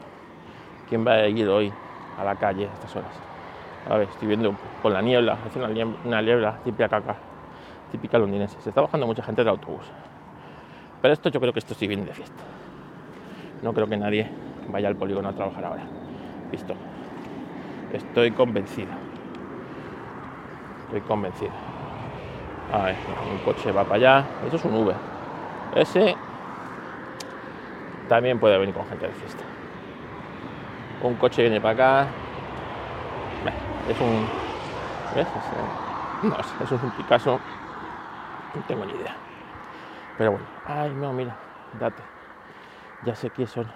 ¿Quién 0.88 1.06
va 1.06 1.12
a 1.12 1.28
ir 1.28 1.46
hoy 1.48 1.72
a 2.18 2.24
la 2.24 2.34
calle 2.36 2.66
a 2.66 2.72
estas 2.72 2.96
horas? 2.96 3.12
A 3.88 3.96
ver, 3.96 4.08
estoy 4.08 4.28
viendo 4.28 4.54
con 4.82 4.92
la 4.92 5.02
niebla, 5.02 5.38
es 5.46 5.56
una, 5.56 5.68
una 6.04 6.22
niebla 6.22 6.58
típica 6.64 6.88
caca, 6.88 7.16
típica 7.92 8.18
londinense. 8.18 8.60
Se 8.60 8.70
está 8.70 8.80
bajando 8.80 9.06
mucha 9.06 9.22
gente 9.22 9.42
del 9.42 9.50
autobús. 9.50 9.84
Pero 11.00 11.14
esto 11.14 11.28
yo 11.28 11.40
creo 11.40 11.52
que 11.52 11.58
esto 11.58 11.74
sí 11.74 11.86
viene 11.86 12.04
de 12.04 12.14
fiesta. 12.14 12.42
No 13.62 13.72
creo 13.72 13.86
que 13.86 13.96
nadie 13.96 14.28
vaya 14.68 14.88
al 14.88 14.96
polígono 14.96 15.28
a 15.28 15.32
trabajar 15.32 15.64
ahora. 15.64 15.82
Visto. 16.50 16.74
Estoy 17.92 18.30
convencido. 18.32 18.92
Estoy 20.84 21.00
convencido. 21.02 21.52
A 22.72 22.82
ver, 22.82 22.96
un 23.30 23.38
coche 23.38 23.72
va 23.72 23.84
para 23.84 23.96
allá. 23.96 24.26
Eso 24.46 24.56
es 24.56 24.64
un 24.64 24.74
Uber. 24.74 24.96
Ese 25.74 26.16
también 28.08 28.38
puede 28.38 28.58
venir 28.58 28.74
con 28.74 28.86
gente 28.86 29.06
de 29.06 29.12
fiesta. 29.14 29.42
Un 31.02 31.14
coche 31.14 31.42
viene 31.42 31.60
para 31.60 31.74
acá. 31.74 32.08
Es 33.88 34.00
un. 34.00 34.28
¿Ves? 35.14 35.26
No, 36.22 36.36
eso 36.62 36.74
es 36.74 36.82
un 36.82 36.90
Picasso. 36.90 37.40
No 38.54 38.62
tengo 38.66 38.84
ni 38.84 38.92
idea. 38.92 39.14
Pero 40.18 40.32
bueno. 40.32 40.46
Ay, 40.66 40.92
no, 40.94 41.12
mira. 41.12 41.36
Date. 41.78 42.02
Ya 43.04 43.14
sé 43.14 43.30
que 43.30 43.46
son 43.46 43.66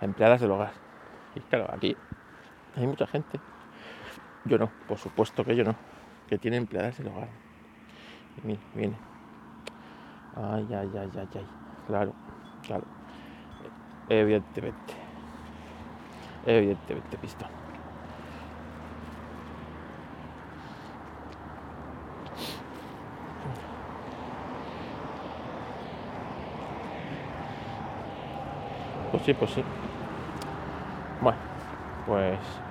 empleadas 0.00 0.40
del 0.40 0.50
hogar. 0.50 0.72
Y 1.34 1.40
claro, 1.40 1.66
aquí 1.72 1.96
hay 2.76 2.86
mucha 2.86 3.06
gente. 3.06 3.40
Yo 4.44 4.58
no, 4.58 4.70
por 4.86 4.98
supuesto 4.98 5.44
que 5.44 5.56
yo 5.56 5.64
no. 5.64 5.74
Que 6.28 6.38
tiene 6.38 6.56
empleadas 6.56 6.98
del 6.98 7.08
hogar. 7.08 7.28
Y 8.42 8.46
mira, 8.46 8.60
viene. 8.74 8.96
Ay, 10.36 10.66
ay, 10.72 10.90
ay, 10.94 11.10
ay, 11.16 11.28
ay. 11.34 11.46
Claro, 11.86 12.12
claro. 12.62 12.84
Evidentemente. 14.08 14.94
Evidentemente, 16.44 17.16
pistón. 17.18 17.48
Pues 29.10 29.22
sí, 29.24 29.34
pues 29.34 29.50
sí. 29.50 29.64
Bueno, 31.22 31.38
pues. 32.06 32.65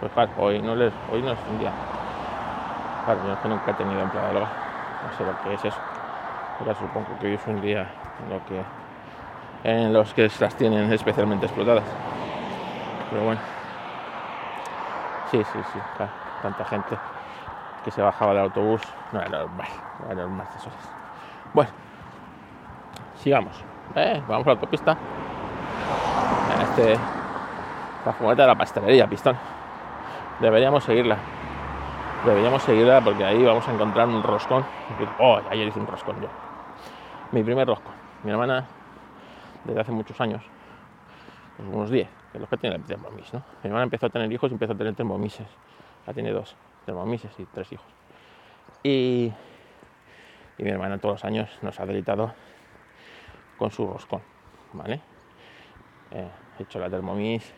Pues 0.00 0.12
claro, 0.12 0.30
hoy 0.38 0.60
no, 0.60 0.74
les, 0.74 0.92
hoy 1.10 1.22
no 1.22 1.32
es 1.32 1.38
un 1.50 1.58
día. 1.58 1.72
Claro, 3.04 3.20
yo 3.26 3.32
es 3.32 3.38
que 3.38 3.48
nunca 3.48 3.70
he 3.70 3.74
tenido 3.74 4.00
empleado 4.00 4.34
de. 4.34 4.40
No 4.40 5.12
sé 5.16 5.24
lo 5.24 5.40
que 5.42 5.54
es 5.54 5.64
eso. 5.64 5.78
Pero 6.58 6.74
supongo 6.74 7.18
que 7.20 7.26
hoy 7.26 7.34
es 7.34 7.46
un 7.46 7.60
día 7.60 7.86
en, 8.22 8.30
lo 8.30 8.44
que, 8.46 8.62
en 9.64 9.92
los 9.92 10.14
que 10.14 10.30
las 10.40 10.54
tienen 10.56 10.92
especialmente 10.92 11.46
explotadas. 11.46 11.84
Pero 13.10 13.24
bueno. 13.24 13.40
Sí, 15.30 15.42
sí, 15.44 15.58
sí. 15.72 15.78
Tanta 16.42 16.64
gente 16.64 16.96
que 17.84 17.90
se 17.90 18.02
bajaba 18.02 18.32
del 18.32 18.42
autobús. 18.42 18.82
No 19.12 19.20
era 19.20 19.38
normal, 19.38 19.68
no 20.00 20.06
era 20.06 20.22
normal 20.22 20.46
esas. 20.56 20.72
Bueno, 21.52 21.70
sigamos. 23.16 23.64
Eh, 23.94 24.22
vamos 24.26 24.46
a 24.46 24.50
la 24.50 24.54
autopista. 24.54 24.96
Este, 26.62 26.96
la 28.04 28.12
fumeta 28.12 28.42
de 28.42 28.48
la 28.48 28.54
pastelería, 28.54 29.06
pistón. 29.06 29.36
Deberíamos 30.40 30.84
seguirla. 30.84 31.16
Deberíamos 32.24 32.62
seguirla 32.62 33.00
porque 33.00 33.24
ahí 33.24 33.42
vamos 33.44 33.66
a 33.68 33.72
encontrar 33.72 34.08
un 34.08 34.22
roscón. 34.22 34.64
Oh, 35.18 35.40
ayer 35.50 35.68
hice 35.68 35.78
un 35.78 35.86
roscón 35.86 36.20
yo. 36.20 36.28
Mi 37.32 37.42
primer 37.42 37.66
roscón. 37.66 37.92
Mi 38.22 38.30
hermana, 38.30 38.66
desde 39.64 39.80
hace 39.80 39.92
muchos 39.92 40.20
años, 40.20 40.42
pues 41.56 41.68
unos 41.68 41.90
10, 41.90 42.08
que 42.32 42.38
es 42.38 42.40
lo 42.40 42.48
que 42.48 42.56
tiene 42.56 42.76
el 42.76 42.84
termomis, 42.84 43.32
¿no? 43.32 43.42
Mi 43.62 43.68
hermana 43.68 43.84
empezó 43.84 44.06
a 44.06 44.10
tener 44.10 44.32
hijos 44.32 44.50
y 44.50 44.54
empezó 44.54 44.72
a 44.72 44.76
tener 44.76 44.94
termomises. 44.94 45.46
Ya 46.06 46.12
tiene 46.12 46.30
dos 46.32 46.56
termomises 46.86 47.32
y 47.38 47.44
tres 47.46 47.72
hijos. 47.72 47.86
Y, 48.82 49.32
y 50.58 50.62
mi 50.62 50.70
hermana 50.70 50.98
todos 50.98 51.14
los 51.14 51.24
años 51.24 51.50
nos 51.62 51.78
ha 51.80 51.86
deleitado 51.86 52.32
con 53.58 53.70
su 53.70 53.86
roscón, 53.86 54.22
¿vale? 54.72 55.00
Eh, 56.10 56.28
he 56.58 56.62
hecho 56.62 56.78
la 56.78 56.90
Thermomix 56.90 57.52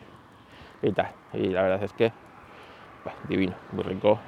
y 0.81 0.91
tal. 0.91 1.11
Y 1.33 1.47
la 1.49 1.61
verdad 1.63 1.83
es 1.83 1.93
que, 1.93 2.11
divino, 3.27 3.53
muy 3.71 3.83
rico. 3.83 4.19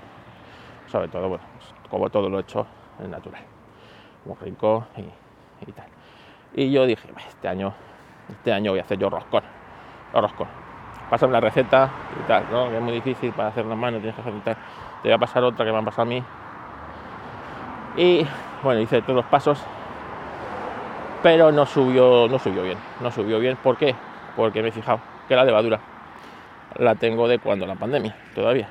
Sobre 0.87 1.07
todo, 1.07 1.29
bueno, 1.29 1.43
como 1.89 2.09
todo 2.09 2.29
lo 2.29 2.39
he 2.39 2.41
hecho 2.41 2.65
en 2.99 3.11
natural. 3.11 3.41
Muy 4.25 4.35
rico 4.41 4.85
y, 5.65 5.71
tal. 5.71 5.85
Y 6.53 6.71
yo 6.71 6.85
dije, 6.85 7.07
este 7.27 7.47
año, 7.47 7.73
este 8.29 8.51
año 8.51 8.71
voy 8.71 8.79
a 8.79 8.83
hacer 8.83 8.97
yo 8.97 9.09
roscón. 9.09 9.43
Roscón. 10.13 10.47
Pásame 11.09 11.33
la 11.33 11.39
receta 11.39 11.89
y 12.19 12.27
tal, 12.27 12.45
¿no? 12.51 12.69
Que 12.69 12.77
es 12.77 12.81
muy 12.81 12.93
difícil 12.93 13.31
para 13.33 13.49
hacer 13.49 13.65
las 13.65 13.77
manos, 13.77 14.01
tienes 14.01 14.15
que 14.15 14.21
hacer 14.21 14.41
tal. 14.43 14.55
Te 15.01 15.09
voy 15.09 15.13
a 15.13 15.17
pasar 15.17 15.43
otra 15.43 15.65
que 15.65 15.71
me 15.71 15.77
han 15.77 15.85
pasado 15.85 16.03
a 16.03 16.05
mí. 16.05 16.23
Y 17.97 18.27
bueno, 18.63 18.81
hice 18.81 19.01
todos 19.01 19.15
los 19.15 19.25
pasos 19.25 19.63
pero 21.21 21.51
no 21.51 21.65
subió, 21.65 22.27
no 22.27 22.39
subió 22.39 22.63
bien. 22.63 22.77
No 23.01 23.11
subió 23.11 23.39
bien. 23.39 23.57
¿Por 23.57 23.77
qué? 23.77 23.95
Porque 24.35 24.61
me 24.61 24.69
he 24.69 24.71
fijado 24.71 24.99
que 25.27 25.35
la 25.35 25.43
levadura 25.43 25.79
la 26.75 26.95
tengo 26.95 27.27
de 27.27 27.39
cuando 27.39 27.65
la 27.65 27.75
pandemia, 27.75 28.15
todavía. 28.35 28.67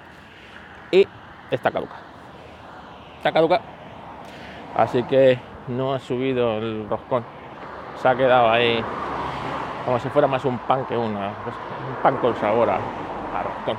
Y 0.90 1.06
está 1.50 1.70
caduca. 1.70 1.96
Está 3.16 3.32
caduca 3.32 3.60
Así 4.76 5.02
que 5.04 5.38
no 5.68 5.94
ha 5.94 5.98
subido 5.98 6.58
el 6.58 6.88
roscón. 6.88 7.24
Se 8.00 8.08
ha 8.08 8.14
quedado 8.14 8.48
ahí 8.50 8.82
como 9.84 9.98
si 9.98 10.08
fuera 10.10 10.28
más 10.28 10.44
un 10.44 10.58
pan 10.58 10.84
que 10.86 10.96
una, 10.96 11.28
un 11.28 12.02
pan 12.02 12.16
con 12.18 12.34
sabor 12.36 12.70
a, 12.70 12.76
a 12.76 13.42
roscón. 13.42 13.76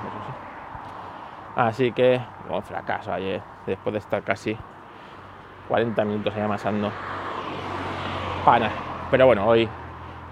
Así 1.55 1.91
que, 1.91 2.19
un 2.49 2.63
fracaso 2.63 3.13
ayer, 3.13 3.41
después 3.65 3.93
de 3.93 3.99
estar 3.99 4.23
casi 4.23 4.57
40 5.67 6.05
minutos 6.05 6.33
ahí 6.35 6.41
amasando 6.41 6.91
pana. 8.43 8.69
Pero 9.11 9.25
bueno, 9.25 9.45
hoy, 9.45 9.69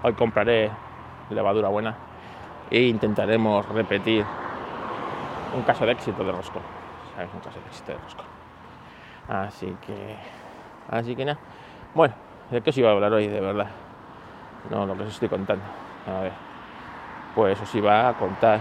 hoy 0.02 0.12
compraré 0.14 0.70
levadura 1.30 1.68
buena 1.68 2.07
e 2.70 2.82
intentaremos 2.82 3.66
repetir 3.68 4.24
un 5.54 5.62
caso 5.62 5.86
de 5.86 5.92
éxito 5.92 6.24
de 6.24 6.32
roscón. 6.32 6.62
¿Sabes? 7.14 7.30
Un 7.32 7.40
caso 7.40 7.58
de 7.60 7.66
éxito 7.66 7.92
de 7.92 7.98
roscón. 7.98 8.26
Así 9.28 9.76
que, 9.86 10.16
así 10.90 11.16
que 11.16 11.24
nada. 11.24 11.38
Bueno, 11.94 12.14
¿de 12.50 12.60
qué 12.60 12.70
os 12.70 12.78
iba 12.78 12.90
a 12.90 12.92
hablar 12.92 13.12
hoy 13.12 13.28
de 13.28 13.40
verdad? 13.40 13.68
No, 14.70 14.86
lo 14.86 14.96
que 14.96 15.02
os 15.02 15.08
estoy 15.10 15.28
contando. 15.28 15.64
A 16.06 16.20
ver, 16.20 16.32
pues 17.34 17.60
os 17.60 17.74
iba 17.74 18.08
a 18.08 18.14
contar 18.14 18.60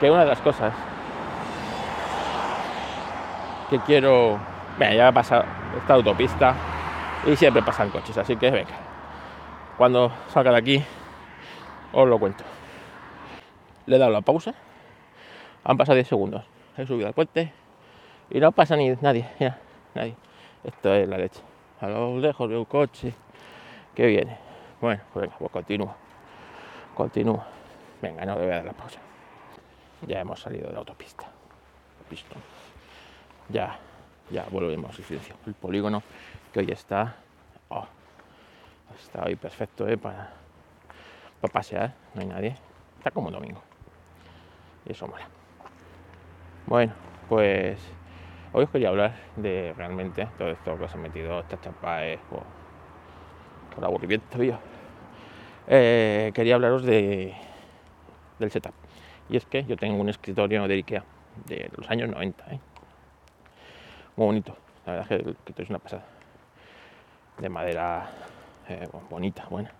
que 0.00 0.10
una 0.10 0.20
de 0.20 0.26
las 0.26 0.40
cosas 0.40 0.72
que 3.70 3.78
quiero. 3.80 4.38
Venga, 4.78 4.94
ya 4.94 5.08
ha 5.08 5.12
pasado 5.12 5.44
esta 5.76 5.94
autopista 5.94 6.54
y 7.26 7.34
siempre 7.34 7.62
pasan 7.62 7.90
coches, 7.90 8.16
así 8.18 8.36
que 8.36 8.50
venga. 8.50 8.74
Cuando 9.76 10.12
salga 10.28 10.52
de 10.52 10.58
aquí, 10.58 10.84
os 11.92 12.08
lo 12.08 12.18
cuento. 12.18 12.44
Le 13.86 13.96
he 13.96 13.98
dado 13.98 14.10
la 14.10 14.20
pausa, 14.20 14.54
han 15.64 15.76
pasado 15.76 15.94
10 15.94 16.08
segundos, 16.08 16.44
he 16.76 16.86
subido 16.86 17.06
al 17.06 17.14
puente 17.14 17.52
y 18.30 18.40
no 18.40 18.52
pasa 18.52 18.76
ni 18.76 18.90
nadie, 18.96 19.28
ya, 19.38 19.58
nadie. 19.94 20.16
Esto 20.64 20.92
es 20.94 21.08
la 21.08 21.16
leche. 21.16 21.40
A 21.80 21.88
lo 21.88 22.18
lejos 22.18 22.48
veo 22.48 22.58
un 22.58 22.64
coche 22.64 23.14
que 23.94 24.06
viene. 24.06 24.36
Bueno, 24.80 25.00
pues 25.12 25.22
venga, 25.22 25.38
pues 25.38 25.52
continúo. 25.52 25.94
Continúo. 26.94 27.44
Venga, 28.02 28.24
no 28.24 28.34
le 28.34 28.40
voy 28.42 28.50
a 28.50 28.56
dar 28.56 28.64
la 28.64 28.72
pausa. 28.72 28.98
Ya 30.06 30.20
hemos 30.20 30.40
salido 30.40 30.66
de 30.66 30.72
la 30.72 30.80
autopista. 30.80 31.24
Pistón. 32.08 32.42
Ya, 33.48 33.78
ya 34.30 34.44
volvemos 34.50 34.96
silencio. 34.96 35.36
El 35.46 35.54
polígono 35.54 36.02
que 36.52 36.60
hoy 36.60 36.70
está. 36.70 37.14
oh, 37.68 37.86
está 39.00 39.24
hoy 39.24 39.36
perfecto 39.36 39.86
¿eh? 39.86 39.96
para, 39.96 40.32
para 41.40 41.52
pasear. 41.52 41.94
No 42.14 42.22
hay 42.22 42.26
nadie. 42.26 42.56
Está 42.98 43.12
como 43.12 43.30
domingo. 43.30 43.62
Y 44.86 44.92
eso 44.92 45.06
mola. 45.06 45.28
Bueno, 46.66 46.92
pues 47.28 47.78
hoy 48.52 48.64
os 48.64 48.70
quería 48.70 48.88
hablar 48.88 49.14
de 49.36 49.74
realmente 49.76 50.28
todo 50.38 50.48
esto 50.48 50.78
que 50.78 50.84
os 50.84 50.94
he 50.94 50.98
metido, 50.98 51.40
estas 51.40 51.60
champaes 51.60 52.20
por, 52.30 52.42
por 53.74 53.84
aburrimiento 53.84 54.38
mío. 54.38 54.58
Eh, 55.68 56.30
quería 56.34 56.54
hablaros 56.54 56.84
de, 56.84 57.34
del 58.38 58.50
setup. 58.50 58.74
Y 59.28 59.36
es 59.36 59.44
que 59.46 59.64
yo 59.64 59.76
tengo 59.76 60.00
un 60.00 60.08
escritorio 60.08 60.66
de 60.68 60.74
Ikea 60.74 61.04
de 61.46 61.70
los 61.76 61.90
años 61.90 62.08
90. 62.08 62.44
¿eh? 62.52 62.60
Muy 64.16 64.26
bonito. 64.26 64.56
La 64.86 64.92
verdad 64.92 65.12
es 65.12 65.18
que 65.18 65.24
el 65.24 65.34
escritorio 65.34 65.64
es 65.64 65.70
una 65.70 65.78
pasada. 65.80 66.04
De 67.38 67.48
madera 67.48 68.08
eh, 68.68 68.88
bonita, 69.10 69.46
buena. 69.50 69.72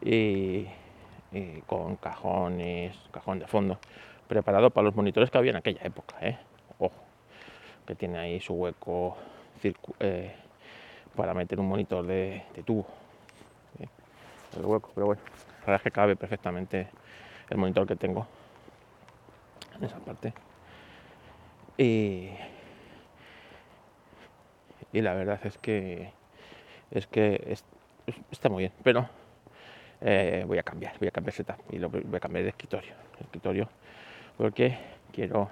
Y 0.00 0.66
con 1.66 1.96
cajones, 1.96 2.94
cajón 3.10 3.38
de 3.38 3.46
fondo, 3.46 3.78
preparado 4.32 4.70
para 4.70 4.86
los 4.86 4.94
monitores 4.94 5.30
que 5.30 5.36
había 5.36 5.50
en 5.50 5.56
aquella 5.58 5.82
época. 5.84 6.16
¿eh? 6.22 6.38
Ojo, 6.78 6.94
que 7.86 7.94
tiene 7.94 8.18
ahí 8.18 8.40
su 8.40 8.54
hueco 8.54 9.14
eh, 10.00 10.34
para 11.14 11.34
meter 11.34 11.60
un 11.60 11.68
monitor 11.68 12.06
de, 12.06 12.42
de 12.54 12.62
tubo. 12.62 12.86
¿eh? 13.78 13.86
El 14.56 14.64
hueco, 14.64 14.90
pero 14.94 15.06
bueno, 15.06 15.20
la 15.60 15.66
verdad 15.66 15.76
es 15.76 15.82
que 15.82 15.90
cabe 15.90 16.16
perfectamente 16.16 16.88
el 17.50 17.58
monitor 17.58 17.86
que 17.86 17.94
tengo 17.96 18.26
en 19.78 19.84
esa 19.84 19.98
parte. 19.98 20.32
Y, 21.76 22.30
y 24.94 25.00
la 25.02 25.12
verdad 25.12 25.40
es 25.44 25.58
que 25.58 26.10
es 26.90 27.06
que 27.06 27.42
es- 27.48 27.64
es- 28.06 28.16
está 28.30 28.48
muy 28.48 28.62
bien, 28.62 28.72
pero 28.82 29.08
eh, 30.00 30.44
voy 30.46 30.58
a 30.58 30.62
cambiar, 30.62 30.98
voy 30.98 31.08
a 31.08 31.10
cambiar 31.10 31.34
setup 31.34 31.56
y 31.70 31.78
lo 31.78 31.90
voy 31.90 32.02
a 32.16 32.20
cambiar 32.20 32.44
de 32.44 32.50
escritorio, 32.50 32.94
de 33.18 33.24
escritorio 33.24 33.68
porque 34.36 34.76
quiero 35.12 35.50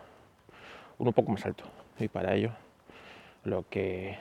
uno 0.99 1.11
un 1.11 1.15
poco 1.15 1.33
más 1.33 1.45
alto 1.47 1.65
y 1.99 2.09
para 2.09 2.35
ello 2.35 2.51
lo 3.45 3.69
que 3.69 4.17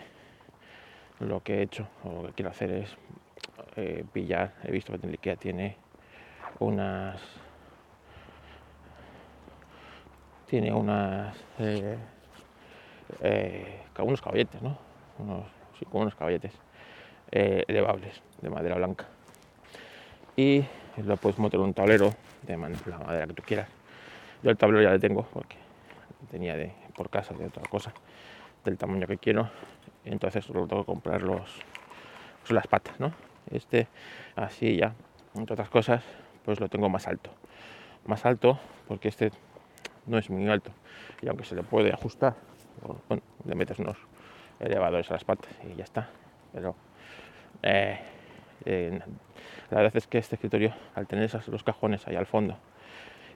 lo 1.19 1.41
que 1.43 1.55
he 1.55 1.61
hecho 1.63 1.87
o 2.03 2.21
lo 2.21 2.27
que 2.29 2.33
quiero 2.33 2.51
hacer 2.51 2.71
es 2.71 2.97
eh, 3.75 4.03
pillar, 4.11 4.53
he 4.63 4.71
visto 4.71 4.97
que 4.97 5.07
Ikea 5.07 5.35
tiene 5.35 5.75
unas 6.59 7.21
tiene 10.47 10.73
unas 10.73 11.35
eh, 11.59 11.97
eh, 13.21 13.81
unos 13.99 14.21
caballetes, 14.21 14.61
¿no? 14.61 14.77
Unos, 15.19 15.45
sí, 15.77 15.85
como 15.85 16.03
unos 16.03 16.15
caballetes 16.15 16.53
elevables 17.31 18.21
de 18.41 18.49
madera 18.49 18.75
blanca. 18.75 19.05
Y 20.35 20.63
lo 21.03 21.17
puedes 21.17 21.37
montar 21.37 21.59
en 21.59 21.65
un 21.65 21.73
tablero 21.73 22.13
de 22.41 22.57
la 22.57 22.97
madera 22.97 23.27
que 23.27 23.33
tú 23.33 23.43
quieras. 23.43 23.78
Yo 24.41 24.51
el 24.51 24.57
tablero 24.57 24.81
ya 24.81 24.91
le 24.91 24.99
tengo 24.99 25.23
porque 25.33 25.57
tenía 26.31 26.55
de, 26.55 26.71
por 26.95 27.09
casa 27.09 27.33
de 27.33 27.45
otra 27.45 27.63
cosa, 27.69 27.93
del 28.63 28.77
tamaño 28.77 29.05
que 29.05 29.17
quiero. 29.17 29.49
Entonces 30.05 30.45
tengo 30.47 30.67
que 30.67 30.85
comprar 30.85 31.23
los, 31.23 31.59
pues 32.41 32.51
las 32.51 32.67
patas, 32.67 32.97
¿no? 32.99 33.13
Este 33.51 33.87
así 34.37 34.77
ya, 34.77 34.93
entre 35.35 35.53
otras 35.53 35.69
cosas, 35.69 36.03
pues 36.45 36.59
lo 36.61 36.69
tengo 36.69 36.87
más 36.87 37.07
alto. 37.07 37.31
Más 38.05 38.25
alto 38.25 38.57
porque 38.87 39.09
este 39.09 39.31
no 40.05 40.17
es 40.17 40.29
muy 40.29 40.47
alto 40.47 40.71
y 41.21 41.27
aunque 41.27 41.43
se 41.43 41.55
le 41.55 41.63
puede 41.63 41.91
ajustar, 41.91 42.35
bueno, 43.09 43.21
le 43.43 43.55
metes 43.55 43.77
unos 43.79 43.97
elevadores 44.61 45.09
a 45.09 45.15
las 45.15 45.25
patas 45.25 45.51
y 45.69 45.75
ya 45.75 45.83
está. 45.83 46.09
Pero 46.53 46.75
eh, 47.61 47.99
eh, 48.63 48.99
la 49.69 49.77
verdad 49.81 49.97
es 49.97 50.07
que 50.07 50.17
este 50.17 50.35
escritorio, 50.35 50.73
al 50.95 51.07
tener 51.07 51.25
esos, 51.25 51.45
los 51.49 51.63
cajones 51.63 52.07
ahí 52.07 52.15
al 52.15 52.25
fondo 52.25 52.57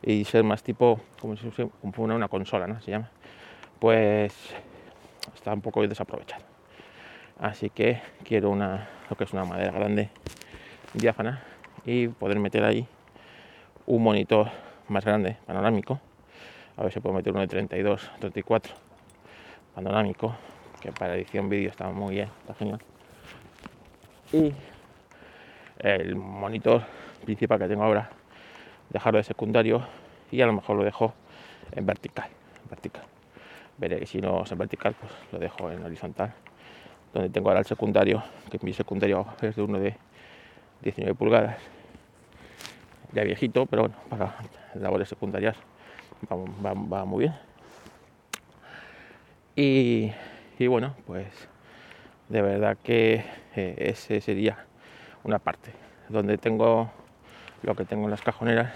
y 0.04 0.26
ser 0.26 0.44
más 0.44 0.64
tipo, 0.64 1.00
como 1.20 1.36
si 1.38 1.50
como 1.50 1.94
una, 1.98 2.16
una 2.16 2.28
consola, 2.28 2.68
¿no? 2.68 2.82
Se 2.82 2.92
llama, 2.92 3.10
pues 3.80 4.34
está 5.34 5.54
un 5.54 5.62
poco 5.62 5.86
desaprovechado. 5.88 6.44
Así 7.40 7.70
que 7.70 8.02
quiero 8.24 8.50
una, 8.50 8.88
lo 9.10 9.16
que 9.16 9.24
es 9.24 9.34
una 9.34 9.46
madera 9.46 9.72
grande, 9.72 10.10
diáfana, 10.94 11.44
y 11.86 12.08
poder 12.08 12.40
meter 12.40 12.64
ahí 12.64 12.88
un 13.86 14.04
monitor 14.04 14.50
más 14.88 15.04
grande, 15.04 15.38
panorámico. 15.46 16.00
A 16.78 16.84
ver 16.84 16.92
si 16.92 17.00
puedo 17.00 17.16
meter 17.16 17.32
uno 17.32 17.42
de 17.42 17.48
32, 17.48 18.12
34, 18.20 18.74
panorámico, 19.76 20.36
que 20.82 20.92
para 20.92 21.16
edición 21.16 21.50
vídeo 21.50 21.70
está 21.70 21.90
muy 21.90 22.16
bien, 22.16 22.30
está 22.42 22.54
genial. 22.54 22.80
Y 24.32 24.54
el 25.80 26.16
monitor 26.16 26.84
principal 27.24 27.60
que 27.60 27.68
tengo 27.68 27.84
ahora, 27.84 28.10
dejarlo 28.94 29.18
de 29.18 29.24
secundario 29.24 29.82
y 30.32 30.42
a 30.42 30.46
lo 30.46 30.54
mejor 30.54 30.78
lo 30.78 30.84
dejo 30.84 31.14
en 31.72 31.86
vertical. 31.86 32.30
en 32.64 32.70
vertical. 32.70 33.04
Veré 33.78 34.00
que 34.00 34.06
si 34.06 34.22
no 34.22 34.44
es 34.44 34.52
en 34.52 34.58
vertical, 34.60 34.96
pues 35.00 35.12
lo 35.32 35.40
dejo 35.40 35.70
en 35.72 35.84
horizontal. 35.84 36.34
Donde 37.14 37.30
tengo 37.30 37.50
ahora 37.50 37.60
el 37.60 37.66
secundario, 37.66 38.24
que 38.50 38.60
mi 38.62 38.74
secundario 38.74 39.26
es 39.42 39.56
de 39.56 39.62
uno 39.62 39.80
de 39.80 39.96
19 40.82 41.16
pulgadas. 41.16 41.58
Ya 43.12 43.24
viejito, 43.24 43.66
pero 43.68 43.84
bueno, 43.84 43.96
para 44.10 44.36
labores 44.76 45.10
secundarias 45.10 45.56
va, 46.32 46.74
va- 46.74 47.06
muy 47.06 47.26
bien. 47.26 47.36
Y, 49.56 50.12
y 50.58 50.68
bueno, 50.68 50.96
pues 51.06 51.28
de 52.30 52.42
verdad 52.42 52.78
que 52.84 53.24
eh, 53.56 53.76
ese 53.78 54.20
sería 54.22 54.66
una 55.24 55.38
parte 55.40 55.72
donde 56.10 56.38
tengo 56.38 56.92
lo 57.64 57.76
que 57.76 57.86
tengo 57.86 58.06
en 58.06 58.12
las 58.12 58.22
cajoneras. 58.22 58.74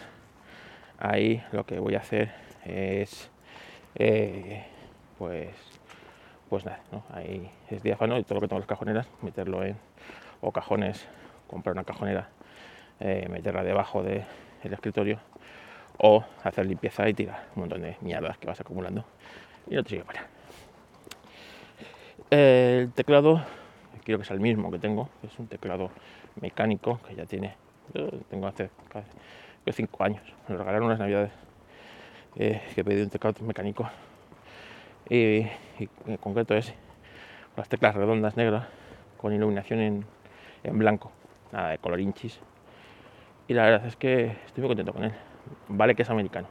Ahí 0.98 1.44
lo 1.52 1.66
que 1.66 1.80
voy 1.80 1.96
a 1.96 2.00
hacer 2.00 2.34
es 2.66 3.30
eh, 3.96 4.66
pues 5.18 5.56
pues 6.50 6.66
nada, 6.66 6.80
¿no? 6.92 7.04
ahí 7.14 7.52
es 7.70 7.84
diáfano 7.84 8.18
y 8.18 8.24
todo 8.24 8.36
lo 8.36 8.42
que 8.42 8.48
tengo 8.48 8.58
en 8.58 8.62
las 8.62 8.70
cajoneras, 8.70 9.08
meterlo 9.22 9.64
en 9.64 9.76
o 10.40 10.52
cajones, 10.52 11.06
comprar 11.48 11.74
una 11.74 11.84
cajonera, 11.84 12.30
eh, 13.00 13.28
meterla 13.30 13.64
debajo 13.64 14.02
del 14.02 14.24
escritorio 14.64 15.20
o 15.98 16.24
hacer 16.44 16.66
limpieza 16.66 17.08
y 17.10 17.14
tirar 17.14 17.48
un 17.56 17.62
montón 17.64 17.82
de 17.82 17.98
mierdas 18.02 18.38
que 18.38 18.48
vas 18.48 18.60
acumulando 18.62 19.04
y 19.70 19.76
no 19.76 19.84
te 19.84 19.90
sirve 19.90 20.06
para. 20.06 20.28
El 22.30 22.92
teclado, 22.94 23.44
quiero 24.06 24.20
que 24.20 24.26
sea 24.26 24.36
el 24.36 24.42
mismo 24.42 24.72
que 24.72 24.80
tengo, 24.80 25.10
es 25.24 25.38
un 25.40 25.48
teclado 25.48 25.92
mecánico 26.40 27.00
que 27.08 27.16
ya 27.16 27.26
tiene, 27.26 27.56
tengo 28.30 28.48
hace 28.48 28.70
casi 28.90 29.08
5 29.72 30.04
años, 30.04 30.24
me 30.48 30.54
lo 30.54 30.60
regalaron 30.60 30.88
unas 30.88 31.00
navidades 31.00 31.32
eh, 32.36 32.62
que 32.76 32.84
pedí 32.84 33.02
un 33.02 33.10
teclado 33.10 33.44
mecánico. 33.46 33.90
Y, 35.10 35.48
en 36.06 36.18
concreto 36.20 36.56
ese, 36.56 36.74
las 37.56 37.70
teclas 37.70 37.96
redondas 37.96 38.36
negras 38.36 38.68
con 39.18 39.34
iluminación 39.34 39.80
en, 39.80 40.06
en 40.64 40.78
blanco, 40.78 41.12
nada 41.52 41.70
de 41.70 41.78
color 41.78 42.00
hinchis. 42.00 42.40
Y 43.48 43.54
la 43.54 43.64
verdad 43.64 43.88
es 43.88 43.96
que 43.96 44.36
estoy 44.46 44.62
muy 44.62 44.70
contento 44.70 44.94
con 44.94 45.06
él. 45.06 45.14
Vale 45.70 45.96
que 45.96 46.02
es 46.02 46.10
americano, 46.10 46.48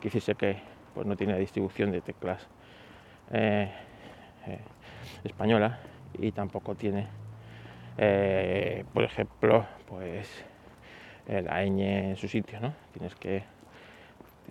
que 0.00 0.08
decirse 0.08 0.34
que 0.34 0.58
pues, 0.94 1.06
no 1.06 1.16
tiene 1.16 1.38
distribución 1.38 1.90
de 1.90 2.00
teclas 2.00 2.46
eh, 3.30 3.70
eh, 4.46 4.58
española 5.24 5.78
y 6.18 6.32
tampoco 6.32 6.74
tiene, 6.74 7.06
eh, 7.96 8.84
por 8.92 9.02
ejemplo, 9.02 9.66
pues 9.88 10.44
la 11.28 11.64
ñ 11.64 11.80
en 11.80 12.16
su 12.16 12.28
sitio, 12.28 12.60
¿no? 12.60 12.72
Tienes 12.92 13.14
que 13.14 13.44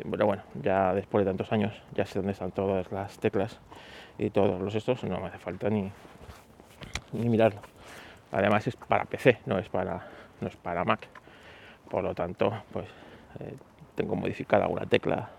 pero 0.09 0.25
bueno, 0.25 0.43
ya 0.61 0.93
después 0.93 1.23
de 1.23 1.29
tantos 1.29 1.51
años 1.51 1.73
ya 1.93 2.05
sé 2.05 2.19
dónde 2.19 2.31
están 2.31 2.51
todas 2.51 2.91
las 2.91 3.17
teclas 3.19 3.59
y 4.17 4.29
todos 4.29 4.59
los 4.59 4.73
estos, 4.73 5.03
no 5.03 5.19
me 5.19 5.27
hace 5.27 5.37
falta 5.37 5.69
ni, 5.69 5.91
ni 7.11 7.29
mirarlo. 7.29 7.61
Además 8.31 8.65
es 8.67 8.75
para 8.75 9.05
PC, 9.05 9.39
no 9.45 9.59
es 9.59 9.69
para, 9.69 10.07
no 10.41 10.47
es 10.47 10.55
para 10.55 10.83
Mac. 10.83 11.07
Por 11.89 12.03
lo 12.03 12.15
tanto, 12.15 12.51
pues 12.71 12.87
eh, 13.39 13.53
tengo 13.93 14.15
modificada 14.15 14.63
alguna 14.63 14.87
tecla 14.87 15.29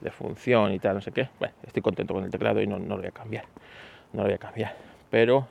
de 0.00 0.10
función 0.10 0.72
y 0.72 0.78
tal, 0.78 0.94
no 0.94 1.00
sé 1.02 1.12
qué. 1.12 1.28
Bueno, 1.38 1.54
estoy 1.62 1.82
contento 1.82 2.14
con 2.14 2.24
el 2.24 2.30
teclado 2.30 2.62
y 2.62 2.66
no, 2.66 2.78
no 2.78 2.96
lo 2.96 3.02
voy 3.02 3.08
a 3.08 3.12
cambiar. 3.12 3.44
No 4.12 4.22
lo 4.22 4.28
voy 4.28 4.34
a 4.34 4.38
cambiar. 4.38 4.74
Pero 5.10 5.46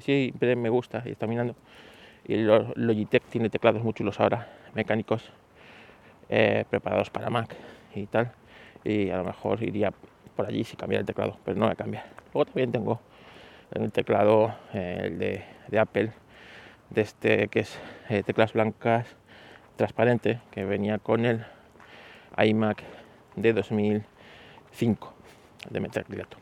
sí, 0.00 0.34
me 0.40 0.68
gusta 0.68 1.02
y 1.06 1.12
está 1.12 1.26
mirando. 1.26 1.54
Y 2.28 2.36
Logitech 2.38 3.22
tiene 3.24 3.50
teclados 3.50 3.82
muy 3.82 3.92
chulos 3.92 4.18
ahora, 4.18 4.48
mecánicos, 4.74 5.30
eh, 6.28 6.64
preparados 6.68 7.08
para 7.08 7.30
Mac 7.30 7.54
y 7.94 8.06
tal. 8.06 8.32
Y 8.82 9.10
a 9.10 9.18
lo 9.18 9.24
mejor 9.24 9.62
iría 9.62 9.92
por 10.34 10.46
allí 10.46 10.64
si 10.64 10.76
cambiara 10.76 11.00
el 11.00 11.06
teclado, 11.06 11.38
pero 11.44 11.56
no 11.56 11.66
voy 11.66 11.72
a 11.72 11.76
cambiar. 11.76 12.04
Luego 12.34 12.46
también 12.46 12.72
tengo 12.72 13.00
el 13.72 13.92
teclado 13.92 14.54
eh, 14.74 15.02
el 15.04 15.18
de, 15.18 15.78
Apple, 15.78 16.12
de 16.90 17.00
este 17.00 17.48
que 17.48 17.60
es 17.60 17.78
eh, 18.08 18.24
teclas 18.24 18.52
blancas 18.52 19.06
transparente, 19.76 20.40
que 20.50 20.64
venía 20.64 20.98
con 20.98 21.24
el 21.24 21.44
iMac 22.38 22.82
de 23.36 23.52
2005 23.52 25.14
de 25.70 25.80
metacrilato. 25.80 26.38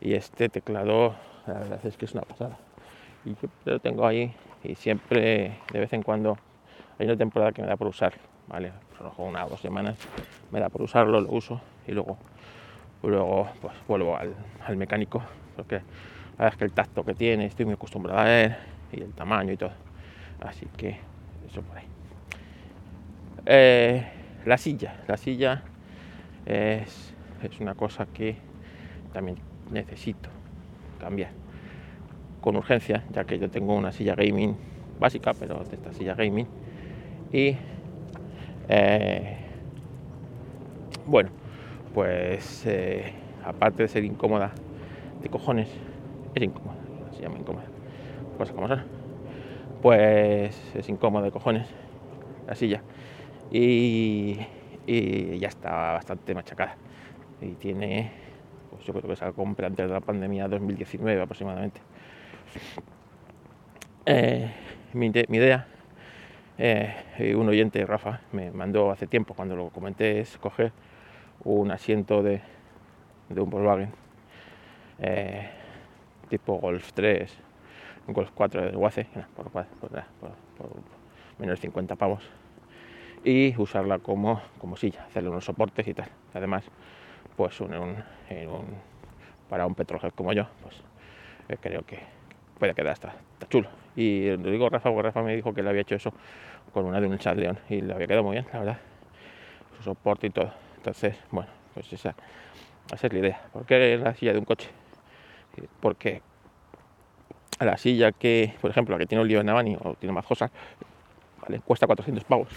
Y 0.00 0.14
este 0.14 0.48
teclado, 0.48 1.16
la 1.46 1.54
verdad 1.54 1.86
es 1.86 1.96
que 1.96 2.04
es 2.04 2.12
una 2.12 2.22
pasada. 2.22 2.58
Y 3.26 3.34
yo 3.34 3.48
lo 3.64 3.80
tengo 3.80 4.06
ahí 4.06 4.32
y 4.62 4.76
siempre, 4.76 5.58
de 5.72 5.80
vez 5.80 5.92
en 5.92 6.04
cuando, 6.04 6.38
hay 6.96 7.06
una 7.06 7.16
temporada 7.16 7.50
que 7.50 7.60
me 7.60 7.66
da 7.66 7.76
por 7.76 7.88
usarlo, 7.88 8.22
¿vale? 8.46 8.72
una 9.18 9.44
o 9.44 9.50
dos 9.50 9.60
semanas 9.60 9.98
me 10.52 10.60
da 10.60 10.68
por 10.68 10.82
usarlo, 10.82 11.20
lo 11.20 11.30
uso 11.30 11.60
y 11.88 11.92
luego, 11.92 12.18
luego 13.02 13.50
pues 13.60 13.74
vuelvo 13.88 14.16
al, 14.16 14.36
al 14.64 14.76
mecánico, 14.76 15.24
porque 15.56 15.74
la 15.74 15.82
verdad 16.38 16.52
es 16.52 16.56
que 16.56 16.64
el 16.66 16.72
tacto 16.72 17.04
que 17.04 17.14
tiene, 17.14 17.46
estoy 17.46 17.64
muy 17.64 17.74
acostumbrado 17.74 18.20
a 18.20 18.30
él 18.30 18.56
y 18.92 19.02
el 19.02 19.12
tamaño 19.12 19.52
y 19.52 19.56
todo. 19.56 19.72
Así 20.40 20.66
que 20.76 20.96
eso 21.44 21.62
por 21.62 21.78
ahí. 21.78 21.84
Eh, 23.44 24.06
la 24.44 24.56
silla, 24.56 25.02
la 25.08 25.16
silla 25.16 25.64
es, 26.44 27.12
es 27.42 27.60
una 27.60 27.74
cosa 27.74 28.06
que 28.06 28.38
también 29.12 29.36
necesito 29.70 30.30
cambiar 30.98 31.45
con 32.40 32.56
urgencia, 32.56 33.04
ya 33.12 33.24
que 33.24 33.38
yo 33.38 33.50
tengo 33.50 33.74
una 33.74 33.92
silla 33.92 34.14
gaming 34.14 34.56
básica, 34.98 35.34
pero 35.34 35.62
de 35.64 35.76
esta 35.76 35.92
silla 35.92 36.14
gaming. 36.14 36.46
Y 37.32 37.56
eh, 38.68 39.36
bueno, 41.06 41.30
pues 41.94 42.64
eh, 42.66 43.12
aparte 43.44 43.82
de 43.84 43.88
ser 43.88 44.04
incómoda 44.04 44.52
de 45.22 45.28
cojones, 45.28 45.68
es 46.34 46.42
incómoda, 46.42 46.76
se 47.16 47.22
llama 47.22 47.38
incómoda, 47.38 47.64
cosas 48.38 48.54
como 48.54 48.68
son. 48.68 48.82
Pues 49.82 50.74
es 50.74 50.88
incómoda 50.88 51.24
de 51.24 51.30
cojones 51.30 51.68
la 52.46 52.54
silla 52.54 52.82
y, 53.50 54.38
y 54.86 55.38
ya 55.38 55.48
está 55.48 55.92
bastante 55.92 56.34
machacada 56.34 56.76
y 57.40 57.52
tiene, 57.52 58.10
pues 58.70 58.84
yo 58.84 58.92
creo 58.92 59.08
que 59.08 59.16
se 59.16 59.24
la 59.24 59.32
compré 59.32 59.66
antes 59.66 59.86
de 59.86 59.92
la 59.92 60.00
pandemia 60.00 60.48
2019 60.48 61.20
aproximadamente. 61.20 61.80
Eh, 64.06 64.50
mi, 64.92 65.06
idea, 65.06 65.66
eh, 66.58 67.34
un 67.36 67.48
oyente, 67.48 67.84
Rafa, 67.84 68.20
me 68.32 68.50
mandó 68.50 68.90
hace 68.90 69.06
tiempo 69.06 69.34
cuando 69.34 69.56
lo 69.56 69.70
comenté, 69.70 70.20
es 70.20 70.38
coger 70.38 70.72
un 71.44 71.70
asiento 71.70 72.22
de, 72.22 72.40
de 73.28 73.40
un 73.40 73.50
Volkswagen 73.50 73.90
eh, 74.98 75.48
tipo 76.28 76.58
Golf 76.58 76.92
3, 76.92 77.30
Golf 78.08 78.30
4 78.34 78.70
de 78.70 78.76
Waze, 78.76 79.06
por, 79.34 79.50
menos 81.38 81.58
de 81.58 81.62
50 81.62 81.96
pavos, 81.96 82.22
y 83.24 83.54
usarla 83.58 83.98
como, 83.98 84.40
como 84.58 84.76
silla, 84.76 85.04
hacerle 85.04 85.30
unos 85.30 85.44
soportes 85.44 85.86
y 85.86 85.94
tal. 85.94 86.08
Además, 86.32 86.64
pues 87.36 87.60
para 89.48 89.66
un 89.66 89.74
petróleo 89.74 90.10
como 90.14 90.32
yo, 90.32 90.46
pues 90.62 90.76
eh, 91.48 91.56
creo 91.60 91.82
que 91.82 91.98
puede 92.58 92.74
quedar 92.74 92.92
hasta, 92.92 93.14
chulo. 93.48 93.68
Y 93.94 94.30
lo 94.36 94.50
digo 94.50 94.68
Rafa, 94.68 94.90
porque 94.90 95.02
Rafa 95.02 95.22
me 95.22 95.34
dijo 95.34 95.54
que 95.54 95.62
le 95.62 95.70
había 95.70 95.82
hecho 95.82 95.94
eso 95.94 96.12
con 96.72 96.84
una 96.84 97.00
de 97.00 97.06
un 97.06 97.18
león 97.36 97.58
y 97.68 97.80
le 97.80 97.94
había 97.94 98.06
quedado 98.06 98.24
muy 98.24 98.32
bien, 98.32 98.46
la 98.52 98.58
verdad. 98.58 98.78
Su 99.76 99.82
soporte 99.84 100.26
y 100.26 100.30
todo. 100.30 100.52
Entonces, 100.76 101.16
bueno, 101.30 101.50
pues 101.74 101.92
esa, 101.92 102.14
esa 102.92 103.06
es 103.06 103.12
la 103.12 103.18
idea. 103.18 103.40
¿Por 103.52 103.64
qué 103.64 103.96
la 103.96 104.14
silla 104.14 104.32
de 104.32 104.38
un 104.38 104.44
coche? 104.44 104.68
Porque 105.80 106.20
a 107.58 107.64
la 107.64 107.76
silla 107.76 108.12
que, 108.12 108.54
por 108.60 108.70
ejemplo, 108.70 108.94
la 108.94 108.98
que 108.98 109.06
tiene 109.06 109.22
un 109.22 109.28
lío 109.28 109.38
de 109.38 109.44
Navani 109.44 109.76
o 109.82 109.94
tiene 109.94 110.12
más 110.12 110.26
cosas, 110.26 110.50
¿vale? 111.40 111.60
cuesta 111.60 111.86
400 111.86 112.24
pavos. 112.24 112.48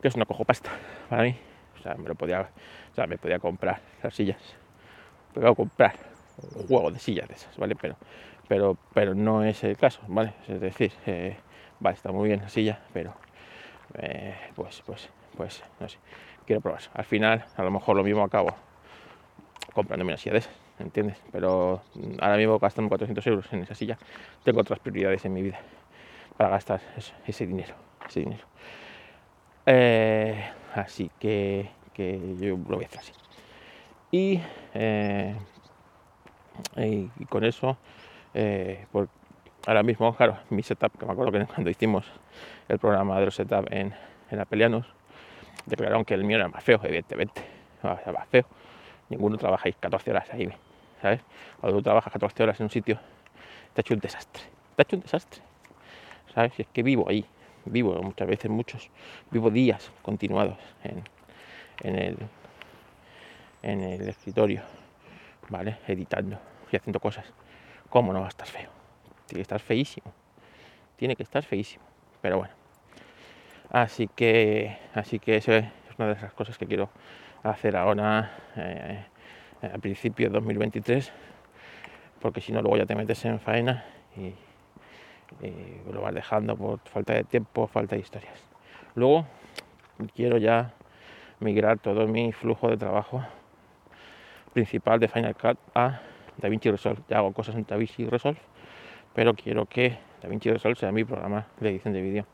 Que 0.00 0.08
es 0.08 0.14
una 0.14 0.26
cojo 0.26 0.44
pasta 0.44 0.70
para 1.08 1.24
mí. 1.24 1.36
O 1.78 1.82
sea, 1.82 1.94
me 1.94 2.08
lo 2.08 2.14
podía, 2.14 2.48
o 2.92 2.94
sea, 2.94 3.06
me 3.06 3.18
podía 3.18 3.38
comprar 3.38 3.80
las 4.02 4.14
sillas. 4.14 4.38
Podía 5.32 5.52
comprar 5.54 6.13
juego 6.68 6.90
de 6.90 6.98
sillas 6.98 7.28
de 7.28 7.34
esas, 7.34 7.56
¿vale? 7.56 7.76
Pero, 7.76 7.96
pero, 8.48 8.76
pero 8.92 9.14
no 9.14 9.44
es 9.44 9.62
el 9.64 9.76
caso, 9.76 10.00
¿vale? 10.08 10.34
Es 10.48 10.60
decir, 10.60 10.92
eh, 11.06 11.36
vale, 11.80 11.96
está 11.96 12.12
muy 12.12 12.28
bien 12.28 12.40
la 12.40 12.48
silla, 12.48 12.80
pero 12.92 13.14
eh, 13.94 14.34
pues, 14.54 14.82
pues, 14.84 15.08
pues, 15.36 15.62
no 15.80 15.88
sé, 15.88 15.98
quiero 16.46 16.60
probar. 16.60 16.82
Al 16.94 17.04
final, 17.04 17.44
a 17.56 17.62
lo 17.62 17.70
mejor 17.70 17.96
lo 17.96 18.04
mismo 18.04 18.22
acabo 18.22 18.54
comprándome 19.72 20.12
una 20.12 20.18
silla 20.18 20.34
de 20.34 20.38
esas, 20.38 20.54
¿entiendes? 20.78 21.20
Pero 21.32 21.82
ahora 22.20 22.36
mismo 22.36 22.58
gastando 22.58 22.88
400 22.88 23.26
euros 23.26 23.52
en 23.52 23.62
esa 23.62 23.74
silla, 23.74 23.98
tengo 24.44 24.60
otras 24.60 24.78
prioridades 24.78 25.24
en 25.24 25.32
mi 25.32 25.42
vida 25.42 25.60
para 26.36 26.50
gastar 26.50 26.80
ese, 27.26 27.46
dinero, 27.46 27.74
ese 28.06 28.20
dinero. 28.20 28.44
Eh, 29.66 30.44
así 30.74 31.10
que, 31.18 31.70
que, 31.92 32.36
yo 32.38 32.56
lo 32.56 32.76
voy 32.76 32.84
a 32.84 32.86
hacer 32.86 33.00
así. 33.00 33.12
Y, 34.10 34.40
y, 36.76 37.08
con 37.26 37.44
eso, 37.44 37.76
eh, 38.34 38.86
por, 38.92 39.08
ahora 39.66 39.82
mismo, 39.82 40.14
claro, 40.14 40.38
mi 40.50 40.62
setup, 40.62 40.98
que 40.98 41.06
me 41.06 41.12
acuerdo 41.12 41.32
que 41.32 41.46
cuando 41.54 41.70
hicimos 41.70 42.06
el 42.68 42.78
programa 42.78 43.18
de 43.18 43.26
los 43.26 43.34
setup 43.34 43.66
en, 43.70 43.94
en 44.30 44.40
Apelianos, 44.40 44.86
declararon 45.66 46.04
que 46.04 46.14
el 46.14 46.24
mío 46.24 46.36
era 46.36 46.48
más 46.48 46.62
feo, 46.62 46.80
evidentemente, 46.82 47.42
era 47.82 48.12
más 48.12 48.28
feo. 48.28 48.44
Ninguno 49.08 49.36
trabajáis 49.36 49.76
14 49.76 50.10
horas 50.10 50.30
ahí, 50.32 50.48
¿sabes? 51.00 51.20
Cuando 51.60 51.78
tú 51.78 51.82
trabajas 51.82 52.12
14 52.12 52.42
horas 52.42 52.60
en 52.60 52.64
un 52.64 52.70
sitio, 52.70 52.98
te 53.72 53.80
ha 53.80 53.82
hecho 53.82 53.94
un 53.94 54.00
desastre, 54.00 54.42
te 54.76 54.82
ha 54.82 54.84
hecho 54.84 54.96
un 54.96 55.02
desastre, 55.02 55.42
¿sabes? 56.34 56.58
Es 56.58 56.66
que 56.68 56.82
vivo 56.82 57.08
ahí, 57.08 57.24
vivo 57.66 58.00
muchas 58.02 58.26
veces, 58.28 58.50
muchos, 58.50 58.90
vivo 59.30 59.50
días 59.50 59.90
continuados 60.02 60.58
en, 60.82 61.02
en, 61.82 61.98
el, 61.98 62.16
en 63.62 63.80
el 63.82 64.08
escritorio, 64.08 64.62
Editando 65.86 66.38
y 66.70 66.76
haciendo 66.76 67.00
cosas. 67.00 67.32
¿Cómo 67.88 68.12
no 68.12 68.20
va 68.20 68.26
a 68.26 68.28
estar 68.28 68.46
feo? 68.46 68.70
Tiene 69.26 69.38
que 69.38 69.42
estar 69.42 69.60
feísimo. 69.60 70.12
Tiene 70.96 71.16
que 71.16 71.22
estar 71.22 71.44
feísimo. 71.44 71.84
Pero 72.20 72.38
bueno. 72.38 72.54
Así 73.70 74.08
que, 74.08 74.76
así 74.94 75.18
que 75.18 75.36
eso 75.36 75.52
es 75.52 75.64
una 75.98 76.08
de 76.08 76.14
esas 76.14 76.32
cosas 76.32 76.58
que 76.58 76.66
quiero 76.66 76.90
hacer 77.42 77.76
ahora 77.76 78.32
eh, 78.56 79.04
a 79.62 79.78
principio 79.78 80.28
de 80.28 80.34
2023. 80.34 81.12
Porque 82.20 82.40
si 82.40 82.52
no, 82.52 82.62
luego 82.62 82.76
ya 82.76 82.86
te 82.86 82.94
metes 82.94 83.24
en 83.24 83.38
faena 83.38 83.84
y, 84.16 84.34
lo 85.92 86.00
vas 86.00 86.14
dejando 86.14 86.56
por 86.56 86.78
falta 86.80 87.12
de 87.12 87.24
tiempo, 87.24 87.66
falta 87.66 87.96
de 87.96 88.02
historias. 88.02 88.40
Luego 88.94 89.26
quiero 90.14 90.38
ya 90.38 90.72
migrar 91.40 91.78
todo 91.78 92.06
mi 92.06 92.32
flujo 92.32 92.70
de 92.70 92.76
trabajo 92.76 93.24
principal 94.54 94.98
de 95.00 95.08
Final 95.08 95.34
Cut 95.34 95.58
a 95.74 96.00
DaVinci 96.38 96.70
Resolve. 96.70 97.02
Ya 97.08 97.18
hago 97.18 97.32
cosas 97.32 97.56
en 97.56 97.66
DaVinci 97.66 98.06
Resolve, 98.06 98.40
pero 99.12 99.34
quiero 99.34 99.66
que 99.66 99.98
DaVinci 100.22 100.50
Resolve 100.50 100.76
sea 100.76 100.92
mi 100.92 101.04
programa 101.04 101.46
de 101.60 101.68
edición 101.68 101.92
de 101.92 102.00
vídeo. 102.00 102.26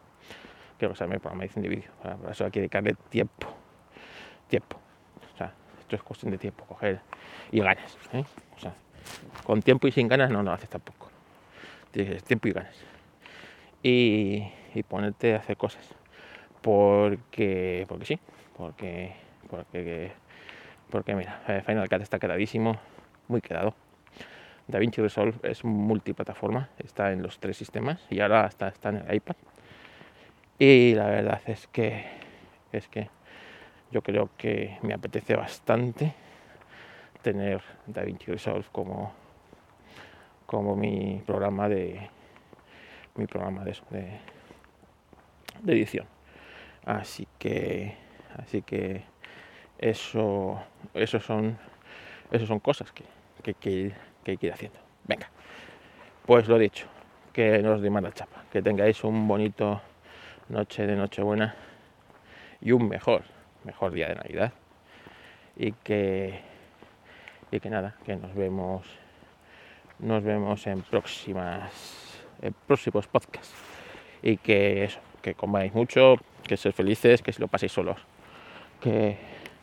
Quiero 0.78 0.94
que 0.94 0.98
sea 0.98 1.06
mi 1.06 1.18
programa 1.18 1.40
de 1.40 1.46
edición 1.46 1.62
de 1.62 1.68
vídeo. 1.68 1.90
Para 2.02 2.30
eso 2.30 2.44
hay 2.44 2.50
que 2.50 2.60
dedicarle 2.60 2.94
tiempo. 3.08 3.48
Tiempo. 4.48 4.78
O 5.34 5.36
sea, 5.36 5.52
esto 5.80 5.96
es 5.96 6.02
cuestión 6.02 6.30
de 6.30 6.38
tiempo, 6.38 6.64
coger 6.66 7.00
y 7.50 7.60
ganas. 7.60 7.98
¿eh? 8.12 8.24
O 8.56 8.58
sea, 8.60 8.74
Con 9.44 9.62
tiempo 9.62 9.88
y 9.88 9.92
sin 9.92 10.06
ganas 10.06 10.30
no 10.30 10.42
lo 10.42 10.52
haces 10.52 10.68
tampoco. 10.68 11.10
Tienes 11.90 12.22
tiempo 12.22 12.48
y 12.48 12.52
ganas. 12.52 12.76
Y, 13.82 14.46
y 14.74 14.82
ponerte 14.82 15.34
a 15.34 15.38
hacer 15.38 15.56
cosas. 15.56 15.94
Porque, 16.60 17.86
porque 17.88 18.04
sí, 18.04 18.18
porque, 18.56 19.14
porque, 19.48 20.12
porque 20.90 21.14
mira, 21.14 21.42
eh, 21.48 21.62
Final 21.64 21.88
Cut 21.88 22.02
está 22.02 22.18
quedadísimo, 22.18 22.78
muy 23.28 23.40
quedado. 23.40 23.74
DaVinci 24.66 25.00
Resolve 25.00 25.38
es 25.42 25.64
multiplataforma, 25.64 26.68
está 26.78 27.12
en 27.12 27.22
los 27.22 27.38
tres 27.40 27.56
sistemas 27.56 28.06
y 28.10 28.20
ahora 28.20 28.46
está, 28.46 28.68
está 28.68 28.90
en 28.90 28.96
el 28.96 29.14
iPad. 29.14 29.36
Y 30.58 30.94
la 30.94 31.06
verdad 31.06 31.40
es 31.46 31.66
que 31.68 32.04
es 32.72 32.86
que 32.88 33.08
yo 33.90 34.02
creo 34.02 34.30
que 34.36 34.78
me 34.82 34.94
apetece 34.94 35.34
bastante 35.34 36.14
tener 37.22 37.62
DaVinci 37.86 38.30
Resolve 38.30 38.66
como, 38.70 39.12
como 40.46 40.76
mi 40.76 41.22
programa 41.26 41.68
de 41.68 42.08
mi 43.16 43.26
programa 43.26 43.64
de, 43.64 43.76
de, 43.90 44.20
de 45.62 45.72
edición. 45.72 46.06
Así 46.84 47.26
que 47.38 47.94
así 48.36 48.62
que 48.62 49.02
eso 49.80 50.62
eso 50.92 51.18
son 51.20 51.58
eso 52.30 52.46
son 52.46 52.60
cosas 52.60 52.92
que, 52.92 53.04
que, 53.42 53.54
que, 53.54 53.92
hay 54.26 54.36
que 54.36 54.46
ir 54.46 54.52
haciendo. 54.52 54.78
Venga, 55.04 55.28
pues 56.26 56.46
lo 56.46 56.58
dicho, 56.58 56.86
que 57.32 57.58
no 57.60 57.72
os 57.72 57.82
dé 57.82 57.90
mala 57.90 58.12
chapa, 58.12 58.44
que 58.52 58.62
tengáis 58.62 59.02
un 59.02 59.26
bonito 59.26 59.80
noche 60.48 60.86
de 60.86 60.94
Nochebuena 60.94 61.54
y 62.60 62.70
un 62.72 62.88
mejor, 62.88 63.24
mejor 63.64 63.92
día 63.92 64.08
de 64.08 64.14
Navidad. 64.14 64.52
Y 65.56 65.72
que, 65.72 66.40
y 67.50 67.58
que 67.58 67.70
nada, 67.70 67.96
que 68.04 68.14
nos 68.14 68.32
vemos, 68.34 68.86
nos 69.98 70.22
vemos 70.22 70.66
en 70.66 70.82
próximas, 70.82 72.22
en 72.42 72.54
próximos 72.66 73.08
podcasts. 73.08 73.54
Y 74.22 74.36
que 74.36 74.84
eso, 74.84 75.00
que 75.20 75.34
comáis 75.34 75.74
mucho, 75.74 76.16
que 76.44 76.56
seáis 76.56 76.76
felices, 76.76 77.22
que 77.22 77.32
si 77.32 77.40
lo 77.40 77.48
paséis 77.48 77.72
solos, 77.72 77.98
que, 78.80 79.18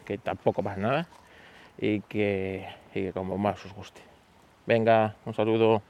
que 0.08 0.18
tampoco 0.18 0.64
pasa 0.64 0.80
nada 0.80 1.08
y 1.78 2.00
que, 2.08 2.66
y 2.96 3.02
que 3.04 3.12
como 3.12 3.38
más 3.38 3.60
os 3.66 3.74
guste. 3.74 4.00
Venga, 4.66 5.18
un 5.26 5.34
saludo. 5.34 5.82